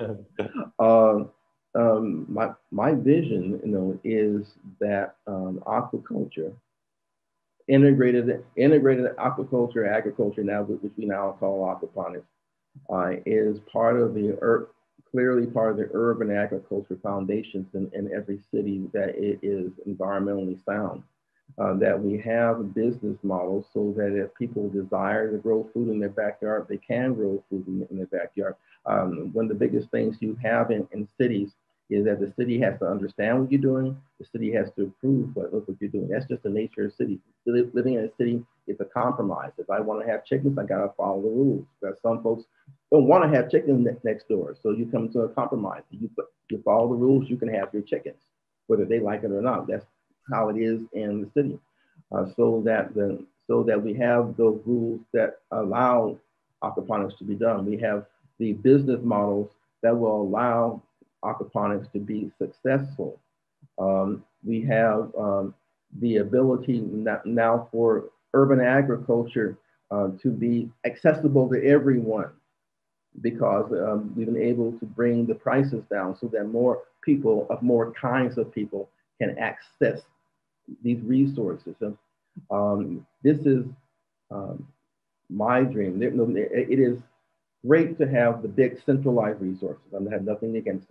uh, 0.79 1.25
um, 1.75 2.27
my, 2.29 2.51
my 2.71 2.95
vision, 2.95 3.61
you 3.65 3.71
know, 3.71 3.99
is 4.05 4.55
that 4.81 5.17
um, 5.27 5.63
aquaculture 5.67 6.53
integrated 7.71 8.45
integrated 8.57 9.07
aquaculture, 9.17 9.89
agriculture 9.89 10.43
now, 10.43 10.63
which 10.63 10.93
we 10.97 11.07
now 11.07 11.37
call 11.39 11.65
aquaponics, 11.65 12.25
uh, 12.93 13.21
is 13.25 13.59
part 13.73 13.99
of 13.99 14.13
the 14.15 14.67
clearly 15.11 15.47
part 15.47 15.73
of 15.73 15.77
the 15.77 15.89
urban 15.95 16.31
agriculture 16.31 16.99
foundations 17.03 17.67
in, 17.75 17.91
in 17.95 18.13
every 18.15 18.41
city 18.53 18.89
that 18.93 19.11
it 19.11 19.39
is 19.43 19.71
environmentally 19.89 20.59
sound. 20.65 21.03
Uh, 21.59 21.75
that 21.75 22.01
we 22.01 22.17
have 22.17 22.73
business 22.75 23.19
models 23.25 23.67
so 23.75 23.93
that 23.97 24.17
if 24.17 24.33
people 24.37 24.69
desire 24.69 25.33
to 25.33 25.37
grow 25.39 25.69
food 25.75 25.89
in 25.89 25.99
their 25.99 26.09
backyard, 26.09 26.65
they 26.69 26.77
can 26.77 27.13
grow 27.13 27.43
food 27.51 27.67
in, 27.67 27.85
in 27.91 27.97
their 27.97 28.07
backyard. 28.07 28.55
Um, 28.87 29.31
one 29.33 29.47
of 29.47 29.49
the 29.49 29.67
biggest 29.67 29.91
things 29.91 30.17
you 30.21 30.39
have 30.41 30.71
in, 30.71 30.87
in 30.93 31.09
cities 31.21 31.51
is 31.91 32.05
that 32.05 32.21
the 32.21 32.33
city 32.37 32.61
has 32.61 32.79
to 32.79 32.87
understand 32.87 33.41
what 33.41 33.51
you're 33.51 33.61
doing. 33.61 34.01
The 34.19 34.27
city 34.27 34.53
has 34.53 34.71
to 34.77 34.85
approve 34.85 35.35
what, 35.35 35.53
what 35.53 35.65
you're 35.81 35.91
doing. 35.91 36.09
That's 36.09 36.27
just 36.27 36.43
the 36.43 36.51
nature 36.51 36.85
of 36.85 36.91
the 36.91 36.97
city. 36.97 37.19
Living 37.47 37.95
in 37.95 38.05
a 38.05 38.17
city 38.17 38.45
is 38.67 38.81
a 38.81 38.85
compromise. 38.85 39.51
If 39.59 39.69
I 39.71 39.81
want 39.81 40.05
to 40.05 40.11
have 40.11 40.25
chickens, 40.25 40.57
I 40.59 40.65
got 40.65 40.83
to 40.83 40.93
follow 40.97 41.21
the 41.21 41.29
rules. 41.29 41.67
Because 41.81 41.97
some 42.01 42.23
folks 42.23 42.45
don't 42.93 43.07
want 43.07 43.25
to 43.25 43.37
have 43.37 43.51
chickens 43.51 43.87
next 44.05 44.29
door. 44.29 44.57
So 44.63 44.71
you 44.71 44.87
come 44.87 45.09
to 45.11 45.21
a 45.23 45.29
compromise. 45.29 45.83
You, 45.91 46.09
you 46.51 46.63
follow 46.65 46.89
the 46.89 46.95
rules, 46.95 47.29
you 47.29 47.37
can 47.37 47.49
have 47.49 47.69
your 47.73 47.83
chickens, 47.83 48.23
whether 48.69 48.85
they 48.85 49.01
like 49.01 49.25
it 49.25 49.33
or 49.33 49.43
not. 49.43 49.67
That's 49.67 49.85
how 50.31 50.49
it 50.49 50.57
is 50.57 50.81
in 50.93 51.23
the 51.23 51.31
city. 51.35 51.59
Uh, 52.13 52.27
so 52.37 52.63
that 52.65 52.95
the 52.95 53.25
so 53.47 53.65
that 53.65 53.83
we 53.83 53.95
have 53.95 54.37
those 54.37 54.61
rules 54.65 55.01
that 55.13 55.39
allow 55.51 56.17
aquaponics 56.63 57.19
to 57.19 57.25
be 57.25 57.35
done. 57.35 57.67
We 57.67 57.79
have 57.79 58.07
the 58.39 58.53
business 58.53 59.01
models 59.03 59.51
that 59.83 59.97
will 59.97 60.23
allow 60.23 60.83
aquaponics 61.25 61.91
to 61.93 61.99
be 61.99 62.31
successful. 62.39 63.19
Um, 63.79 64.25
we 64.45 64.63
have 64.63 65.13
um, 65.19 65.55
the 66.01 66.19
ability 66.19 66.81
now 67.25 67.69
for 67.73 68.05
urban 68.35 68.61
agriculture 68.61 69.57
uh, 69.91 70.09
to 70.23 70.31
be 70.31 70.71
accessible 70.85 71.49
to 71.51 71.65
everyone 71.67 72.31
because 73.23 73.73
um, 73.73 74.13
we've 74.17 74.27
been 74.27 74.41
able 74.41 74.73
to 74.79 74.87
bring 74.87 75.27
the 75.27 75.35
prices 75.35 75.83
down 75.91 76.17
so 76.17 76.29
that 76.29 76.45
more 76.45 76.83
people 77.03 77.47
of 77.51 77.61
more 77.63 77.93
kinds 77.93 78.39
of 78.39 78.55
people 78.55 78.89
can 79.21 79.37
access 79.39 80.01
these 80.83 81.01
resources. 81.03 81.75
And, 81.81 81.97
um, 82.51 83.07
this 83.23 83.39
is 83.41 83.65
um, 84.31 84.67
my 85.29 85.63
dream. 85.63 86.01
It 86.03 86.79
is 86.79 86.99
great 87.67 87.99
to 87.99 88.09
have 88.09 88.43
the 88.43 88.49
big 88.49 88.81
centralized 88.87 89.41
resources. 89.41 89.83
I 89.95 90.13
have 90.13 90.25
nothing 90.25 90.57
against 90.57 90.87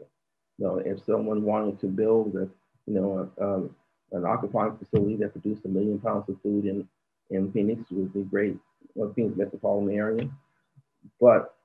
it 0.59 0.63
know, 0.65 0.77
if 0.77 1.03
someone 1.05 1.43
wanted 1.43 1.79
to 1.79 1.87
build 1.87 2.35
a, 2.35 2.47
you 2.85 2.99
know, 2.99 3.29
a, 3.37 3.43
um, 3.43 3.75
an 4.11 4.23
aquaponics 4.23 4.79
facility 4.79 5.15
that 5.17 5.31
produced 5.31 5.65
a 5.65 5.69
million 5.69 5.99
pounds 5.99 6.27
of 6.27 6.41
food 6.41 6.65
in, 6.65 6.87
in 7.29 7.51
Phoenix 7.51 7.89
would 7.91 8.13
be 8.13 8.23
great, 8.23 8.57
well, 8.95 9.13
Phoenix 9.15 9.37
metropolitan 9.37 9.95
area. 9.95 10.29
But 11.21 11.55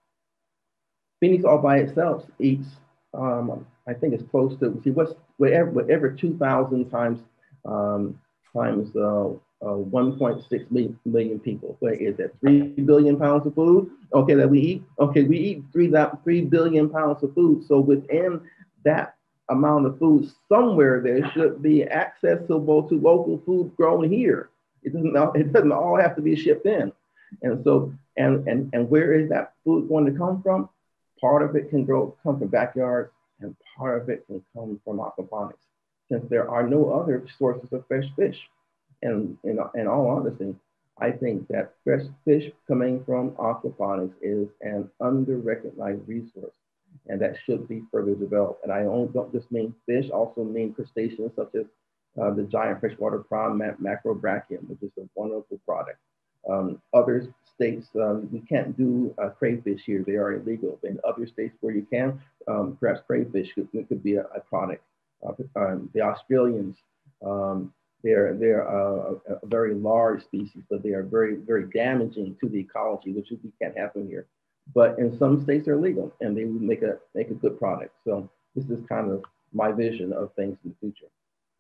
Phoenix 1.21 1.45
all 1.45 1.59
by 1.59 1.79
itself 1.79 2.25
eats, 2.39 2.69
um, 3.15 3.67
I 3.89 3.95
think 3.95 4.15
it's 4.15 4.31
close 4.31 4.59
to, 4.61 4.81
see, 4.85 4.91
what's, 4.91 5.15
whatever, 5.39 5.71
whatever 5.71 6.11
2,000 6.11 6.91
times, 6.91 7.21
um, 7.65 8.21
times 8.55 8.95
uh, 8.95 9.31
uh, 9.63 9.77
1.6 9.77 10.71
million, 10.71 10.99
million 11.05 11.41
people. 11.41 11.79
Is 11.83 12.17
that? 12.19 12.39
Three 12.41 12.63
billion 12.63 13.19
pounds 13.19 13.47
of 13.47 13.55
food? 13.55 13.91
Okay, 14.13 14.35
that 14.35 14.49
we 14.49 14.61
eat. 14.61 14.83
Okay, 14.99 15.23
we 15.23 15.39
eat 15.39 15.65
three 15.73 15.89
that 15.89 16.23
three 16.23 16.43
billion 16.43 16.91
pounds 16.91 17.23
of 17.23 17.35
food. 17.35 17.67
So 17.67 17.81
within 17.81 18.43
that 18.85 19.17
amount 19.49 19.87
of 19.87 19.99
food 19.99 20.31
somewhere 20.49 21.01
there 21.01 21.31
should 21.33 21.63
be 21.63 21.85
accessible 21.85 22.89
to 22.89 23.01
local 23.01 23.43
food 23.45 23.75
grown 23.77 24.11
here. 24.11 24.51
It 24.83 24.93
doesn't, 24.93 25.17
it 25.37 25.53
doesn't 25.53 25.73
all 25.73 25.99
have 25.99 26.17
to 26.17 26.23
be 26.23 26.37
shipped 26.37 26.67
in. 26.67 26.93
And 27.43 27.63
so, 27.65 27.93
and, 28.17 28.47
and, 28.49 28.71
and 28.73 28.89
where 28.89 29.13
is 29.15 29.29
that 29.31 29.55
food 29.65 29.89
going 29.89 30.07
to 30.07 30.19
come 30.19 30.43
from? 30.43 30.69
Part 31.21 31.43
of 31.43 31.57
it 31.57 31.71
can 31.71 31.85
grow, 31.85 32.17
come 32.23 32.39
from 32.39 32.49
backyards 32.49 33.11
and 33.41 33.57
part 33.77 34.01
of 34.01 34.09
it 34.09 34.27
can 34.27 34.43
come 34.55 34.81
from 34.85 34.99
aquaponics 34.99 35.55
since 36.11 36.25
there 36.29 36.49
are 36.51 36.69
no 36.69 36.93
other 36.93 37.27
sources 37.39 37.73
of 37.73 37.87
fresh 37.87 38.05
fish. 38.17 38.39
And 39.03 39.37
in, 39.45 39.59
in 39.75 39.87
all 39.87 40.09
honesty, 40.09 40.55
I 40.99 41.11
think 41.11 41.49
that 41.49 41.75
fresh 41.83 42.05
fish 42.25 42.53
coming 42.69 43.05
from 43.05 43.33
aquaponics 43.33 44.15
is 44.23 44.49
an 44.61 44.91
under-recognized 45.01 46.07
resource 46.07 46.55
and 47.09 47.21
that 47.21 47.37
should 47.45 47.69
be 47.69 47.83
further 47.93 48.15
developed. 48.15 48.65
And 48.65 48.73
I 48.73 48.83
don't 48.83 49.33
just 49.33 49.51
mean 49.51 49.75
fish, 49.87 50.11
also 50.11 50.45
mean 50.45 50.73
crustaceans 50.73 51.33
such 51.37 51.55
as 51.55 51.67
uh, 52.21 52.31
the 52.31 52.45
giant 52.45 52.81
freshwater 52.81 53.19
prawn 53.19 53.59
macrobrachium, 53.59 54.69
which 54.69 54.83
is 54.83 54.91
a 54.99 55.03
wonderful 55.15 55.59
product. 55.67 55.99
Um, 56.49 56.81
other 56.93 57.27
states, 57.55 57.89
um, 57.97 58.29
we 58.31 58.41
can't 58.41 58.77
do 58.77 59.15
uh, 59.23 59.31
crayfish 59.31 59.83
here, 59.85 60.05
they 60.07 60.15
are 60.15 60.35
illegal. 60.35 60.79
In 60.83 60.99
other 61.07 61.27
states 61.27 61.57
where 61.61 61.75
you 61.75 61.87
can, 61.91 62.21
um, 62.49 62.77
perhaps 62.79 63.01
crayfish 63.07 63.53
could, 63.55 63.69
could 63.73 64.03
be 64.03 64.17
a, 64.17 64.25
a 64.35 64.41
product. 64.41 64.83
Uh, 65.27 65.33
the 65.95 66.03
Australians, 66.03 66.77
um, 67.25 67.73
they're, 68.03 68.35
they're 68.35 68.63
a, 68.63 69.15
a, 69.15 69.47
very 69.47 69.75
large 69.75 70.23
species, 70.23 70.63
but 70.69 70.83
they 70.83 70.91
are 70.91 71.03
very, 71.03 71.37
very 71.37 71.71
damaging 71.71 72.37
to 72.43 72.49
the 72.51 72.61
ecology, 72.61 73.13
which 73.13 73.31
we 73.31 73.51
can't 73.59 73.77
happen 73.77 74.07
here 74.07 74.27
but 74.73 74.99
in 74.99 75.17
some 75.19 75.43
states 75.43 75.67
they're 75.67 75.77
legal 75.77 76.15
and 76.21 76.37
they 76.37 76.45
make 76.45 76.83
a 76.83 76.99
make 77.15 77.31
a 77.31 77.35
good 77.35 77.59
product. 77.59 77.95
So 78.05 78.29
this 78.55 78.65
is 78.71 78.85
kind 78.89 79.11
of 79.11 79.25
my 79.53 79.73
vision 79.73 80.13
of 80.13 80.33
things 80.35 80.57
in 80.65 80.71
the 80.71 80.77
future. 80.81 81.11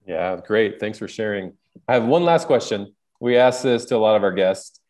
Yeah, 0.07 0.40
great. 0.47 0.81
Thanks 0.81 0.99
for 0.99 1.09
sharing. 1.09 1.55
I 1.88 1.95
have 1.95 2.05
one 2.05 2.25
last 2.25 2.47
question. 2.47 2.95
We 3.21 3.37
ask 3.37 3.62
this 3.62 3.87
to 3.87 3.97
a 3.97 3.99
lot 3.99 4.17
of 4.17 4.23
our 4.23 4.33
guests. 4.33 4.81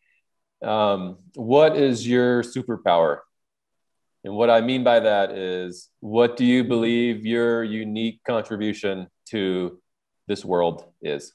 Um, 0.61 1.17
what 1.35 1.77
is 1.77 2.07
your 2.07 2.43
superpower? 2.43 3.19
And 4.23 4.33
what 4.35 4.49
I 4.49 4.61
mean 4.61 4.83
by 4.83 5.01
that 5.01 5.31
is, 5.31 5.89
what 5.99 6.35
do 6.35 6.45
you 6.45 6.63
believe 6.63 7.25
your 7.25 7.63
unique 7.63 8.21
contribution 8.25 9.07
to 9.29 9.79
this 10.27 10.43
world 10.43 10.85
is? 11.01 11.33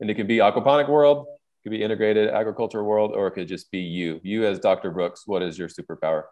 And 0.00 0.10
it 0.10 0.14
can 0.14 0.26
be 0.26 0.38
aquaponic 0.38 0.88
world, 0.88 1.26
could 1.62 1.70
be 1.70 1.82
integrated 1.82 2.28
agriculture 2.28 2.82
world, 2.82 3.12
or 3.14 3.28
it 3.28 3.32
could 3.32 3.48
just 3.48 3.70
be 3.70 3.80
you. 3.80 4.20
You 4.22 4.46
as 4.46 4.58
Dr. 4.58 4.90
Brooks, 4.90 5.26
what 5.26 5.42
is 5.42 5.58
your 5.58 5.68
superpower? 5.68 6.24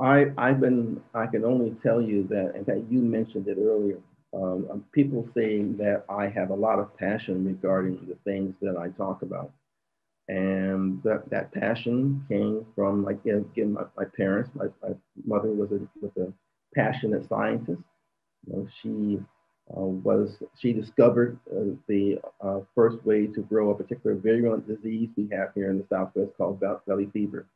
I, 0.00 0.26
I've 0.38 0.60
been, 0.60 1.00
I 1.14 1.26
can 1.26 1.44
only 1.44 1.76
tell 1.82 2.00
you 2.00 2.26
that, 2.28 2.54
in 2.56 2.64
fact, 2.64 2.80
you 2.90 3.00
mentioned 3.00 3.48
it 3.48 3.58
earlier. 3.60 3.98
Um, 4.32 4.84
people 4.92 5.28
saying 5.34 5.76
that 5.76 6.04
I 6.08 6.26
have 6.28 6.50
a 6.50 6.54
lot 6.54 6.80
of 6.80 6.96
passion 6.96 7.44
regarding 7.44 8.06
the 8.08 8.16
things 8.24 8.54
that 8.60 8.76
I 8.76 8.88
talk 8.88 9.22
about. 9.22 9.52
And 10.26 11.02
that, 11.02 11.28
that 11.30 11.52
passion 11.52 12.24
came 12.28 12.66
from, 12.74 13.04
like, 13.04 13.20
again, 13.24 13.72
my, 13.72 13.82
my 13.96 14.04
parents. 14.16 14.50
My, 14.54 14.66
my 14.82 14.94
mother 15.24 15.50
was 15.50 15.70
a, 15.70 15.80
was 16.00 16.12
a 16.16 16.32
passionate 16.74 17.28
scientist. 17.28 17.82
You 18.46 18.52
know, 18.52 18.68
she 18.82 19.20
was 19.68 20.36
she 20.58 20.72
discovered 20.72 21.38
uh, 21.50 21.74
the 21.88 22.18
uh, 22.40 22.60
first 22.74 23.04
way 23.04 23.26
to 23.26 23.40
grow 23.40 23.70
a 23.70 23.74
particular 23.74 24.14
virulent 24.16 24.66
disease 24.68 25.08
we 25.16 25.28
have 25.32 25.52
here 25.54 25.70
in 25.70 25.78
the 25.78 25.86
Southwest 25.88 26.32
called 26.36 26.62
valley 26.86 27.08
fever. 27.12 27.46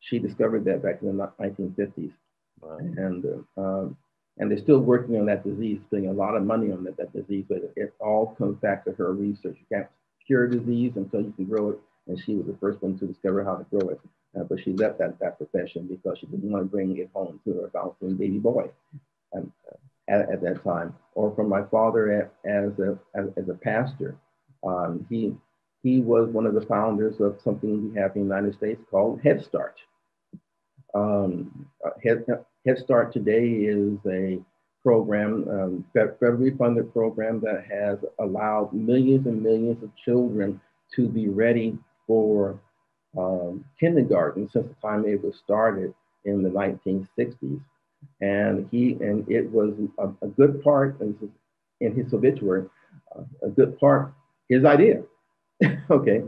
She 0.00 0.18
discovered 0.18 0.64
that 0.66 0.82
back 0.82 1.00
in 1.00 1.16
the 1.16 1.32
1950s. 1.40 2.12
Wow. 2.60 2.76
And, 2.78 3.44
um, 3.56 3.96
and 4.38 4.50
they're 4.50 4.58
still 4.58 4.80
working 4.80 5.16
on 5.16 5.26
that 5.26 5.44
disease, 5.44 5.80
spending 5.86 6.10
a 6.10 6.12
lot 6.12 6.36
of 6.36 6.44
money 6.44 6.70
on 6.70 6.84
that, 6.84 6.96
that 6.96 7.12
disease, 7.12 7.44
but 7.48 7.72
it, 7.76 7.94
all 8.00 8.34
comes 8.36 8.58
back 8.58 8.84
to 8.84 8.92
her 8.92 9.12
research. 9.12 9.56
You 9.58 9.76
can't, 9.76 9.88
cure 10.26 10.48
disease 10.48 10.92
until 10.96 11.20
you 11.20 11.32
can 11.32 11.44
grow 11.44 11.70
it. 11.70 11.78
And 12.06 12.18
she 12.18 12.34
was 12.34 12.46
the 12.46 12.56
first 12.58 12.82
one 12.82 12.98
to 12.98 13.06
discover 13.06 13.44
how 13.44 13.56
to 13.56 13.64
grow 13.64 13.90
it. 13.90 14.00
Uh, 14.38 14.42
but 14.44 14.58
she 14.58 14.72
left 14.72 14.98
that, 14.98 15.18
that 15.20 15.36
profession 15.38 15.86
because 15.86 16.18
she 16.18 16.26
didn't 16.26 16.50
want 16.50 16.64
to 16.64 16.68
bring 16.68 16.96
it 16.96 17.10
home 17.14 17.40
to 17.44 17.52
her 17.60 17.70
bouncing 17.72 18.16
baby 18.16 18.38
boy 18.38 18.68
um, 19.34 19.52
at, 20.08 20.30
at, 20.30 20.42
that 20.42 20.62
time. 20.64 20.94
Or 21.14 21.34
from 21.34 21.48
my 21.48 21.62
father 21.64 22.10
at, 22.12 22.32
as, 22.48 22.78
a, 22.78 22.98
as, 23.14 23.26
as 23.36 23.48
a 23.48 23.54
pastor. 23.54 24.16
Um, 24.66 25.06
he, 25.08 25.34
he 25.82 26.00
was 26.00 26.30
one 26.30 26.46
of 26.46 26.54
the 26.54 26.66
founders 26.66 27.20
of 27.20 27.38
something 27.42 27.92
we 27.92 28.00
have 28.00 28.16
in 28.16 28.28
the 28.28 28.34
United 28.34 28.56
States 28.56 28.80
called 28.90 29.20
Head 29.22 29.44
Start. 29.44 29.76
Um, 30.94 31.66
uh, 31.84 31.90
Head, 32.02 32.24
Head 32.66 32.78
Start 32.78 33.12
today 33.12 33.46
is 33.46 33.98
a 34.06 34.38
program, 34.82 35.48
um, 35.48 35.84
federally 35.94 36.56
funded 36.56 36.92
program 36.92 37.40
that 37.40 37.64
has 37.70 37.98
allowed 38.20 38.72
millions 38.72 39.26
and 39.26 39.42
millions 39.42 39.82
of 39.82 39.90
children 39.96 40.60
to 40.94 41.08
be 41.08 41.28
ready 41.28 41.78
for 42.06 42.60
um, 43.18 43.64
kindergarten 43.80 44.48
since 44.50 44.66
the 44.68 44.86
time 44.86 45.04
it 45.06 45.22
was 45.22 45.36
started 45.42 45.94
in 46.24 46.42
the 46.42 46.50
1960s. 46.50 47.60
And 48.20 48.68
he 48.70 48.92
and 49.00 49.28
it 49.28 49.50
was 49.50 49.74
a, 49.98 50.08
a 50.24 50.28
good 50.28 50.62
part 50.62 51.00
in 51.00 51.94
his 51.94 52.12
obituary, 52.12 52.66
uh, 53.16 53.22
a 53.42 53.48
good 53.48 53.78
part 53.78 54.14
his 54.48 54.64
idea. 54.64 55.02
okay, 55.90 56.22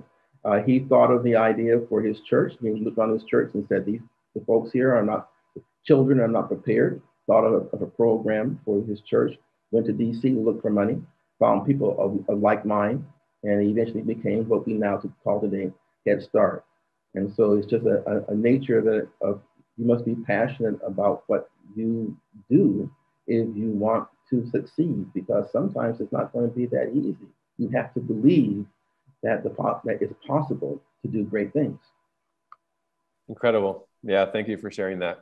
uh, 0.45 0.59
he 0.63 0.81
thought 0.81 1.11
of 1.11 1.23
the 1.23 1.37
idea 1.37 1.81
for 1.89 2.01
his 2.01 2.21
church. 2.21 2.55
He 2.61 2.71
looked 2.71 2.99
on 2.99 3.13
his 3.13 3.25
church 3.25 3.51
and 3.55 3.67
said, 3.69 3.85
"These 3.85 4.01
the 4.35 4.43
folks 4.47 4.73
here 4.73 4.95
are 4.95 5.05
not 5.05 5.29
children 5.85 6.21
are 6.21 6.29
not 6.29 6.49
prepared." 6.49 7.03
Thought 7.27 7.45
of, 7.45 7.69
of 7.73 7.83
a 7.83 7.87
program 7.87 8.61
for 8.65 8.85
his 8.85 9.01
church. 9.01 9.33
Went 9.73 9.87
to 9.87 9.93
D.C. 9.93 10.31
looked 10.31 10.63
for 10.63 10.71
money. 10.71 11.03
Found 11.41 11.67
people 11.67 11.97
of, 11.99 12.25
of 12.29 12.41
like 12.41 12.65
mind, 12.65 13.05
and 13.43 13.63
eventually 13.63 14.03
became 14.03 14.49
what 14.49 14.65
we 14.65 14.75
now 14.75 15.03
call 15.25 15.41
today 15.41 15.73
Head 16.07 16.23
Start. 16.23 16.65
And 17.15 17.35
so 17.35 17.55
it's 17.55 17.67
just 17.67 17.85
a, 17.85 18.03
a, 18.09 18.33
a 18.33 18.35
nature 18.35 18.81
that 18.81 19.09
of 19.21 19.41
you 19.77 19.85
must 19.85 20.05
be 20.05 20.15
passionate 20.15 20.79
about 20.87 21.25
what 21.27 21.51
you 21.75 22.17
do 22.51 22.91
if 23.27 23.49
you 23.57 23.71
want 23.71 24.09
to 24.31 24.49
succeed, 24.51 25.13
because 25.13 25.51
sometimes 25.53 26.01
it's 26.01 26.13
not 26.13 26.33
going 26.33 26.49
to 26.49 26.55
be 26.55 26.67
that 26.67 26.93
easy. 26.95 27.17
You 27.59 27.69
have 27.71 27.93
to 27.95 28.01
believe 28.01 28.67
that 29.23 29.43
the 29.43 29.51
that 29.85 30.03
it's 30.03 30.15
possible 30.27 30.81
to 31.03 31.09
do 31.09 31.25
great 31.25 31.53
things. 31.53 31.79
Incredible. 33.29 33.89
Yeah, 34.03 34.27
thank 34.27 34.49
you 34.49 34.57
for 34.57 34.71
sharing 34.71 35.01
that. 35.01 35.19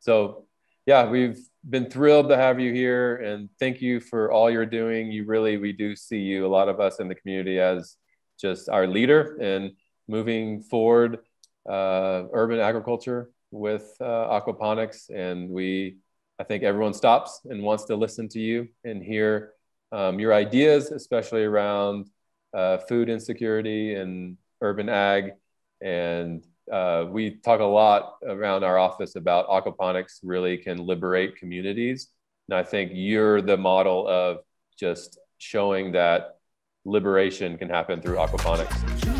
So, 0.00 0.44
yeah, 0.84 1.08
we've 1.08 1.38
been 1.68 1.90
thrilled 1.90 2.28
to 2.28 2.36
have 2.36 2.60
you 2.60 2.72
here 2.72 3.16
and 3.16 3.48
thank 3.58 3.80
you 3.80 4.00
for 4.00 4.30
all 4.30 4.50
you're 4.50 4.66
doing. 4.66 5.10
You 5.10 5.24
really, 5.24 5.56
we 5.56 5.72
do 5.72 5.96
see 5.96 6.18
you, 6.18 6.46
a 6.46 6.48
lot 6.48 6.68
of 6.68 6.78
us 6.78 7.00
in 7.00 7.08
the 7.08 7.14
community, 7.14 7.58
as 7.58 7.96
just 8.38 8.68
our 8.68 8.86
leader 8.86 9.38
and 9.40 9.72
moving 10.06 10.62
forward 10.62 11.20
uh, 11.68 12.24
urban 12.32 12.60
agriculture 12.60 13.30
with 13.56 13.96
uh, 14.00 14.04
aquaponics. 14.40 15.10
And 15.10 15.50
we, 15.50 15.96
I 16.38 16.44
think 16.44 16.62
everyone 16.62 16.94
stops 16.94 17.40
and 17.44 17.62
wants 17.62 17.84
to 17.86 17.96
listen 17.96 18.28
to 18.30 18.40
you 18.40 18.68
and 18.84 19.02
hear 19.02 19.52
um, 19.92 20.18
your 20.18 20.34
ideas, 20.34 20.90
especially 20.90 21.44
around 21.44 22.08
uh, 22.54 22.78
food 22.78 23.08
insecurity 23.08 23.94
and 23.94 24.36
urban 24.60 24.88
ag. 24.88 25.32
And 25.80 26.44
uh, 26.72 27.06
we 27.08 27.36
talk 27.36 27.60
a 27.60 27.64
lot 27.64 28.16
around 28.26 28.64
our 28.64 28.78
office 28.78 29.16
about 29.16 29.48
aquaponics 29.48 30.18
really 30.22 30.56
can 30.56 30.78
liberate 30.78 31.36
communities. 31.36 32.08
And 32.48 32.58
I 32.58 32.62
think 32.62 32.92
you're 32.94 33.40
the 33.42 33.56
model 33.56 34.06
of 34.08 34.38
just 34.78 35.18
showing 35.38 35.92
that 35.92 36.38
liberation 36.84 37.58
can 37.58 37.68
happen 37.68 38.00
through 38.00 38.16
aquaponics. 38.16 39.15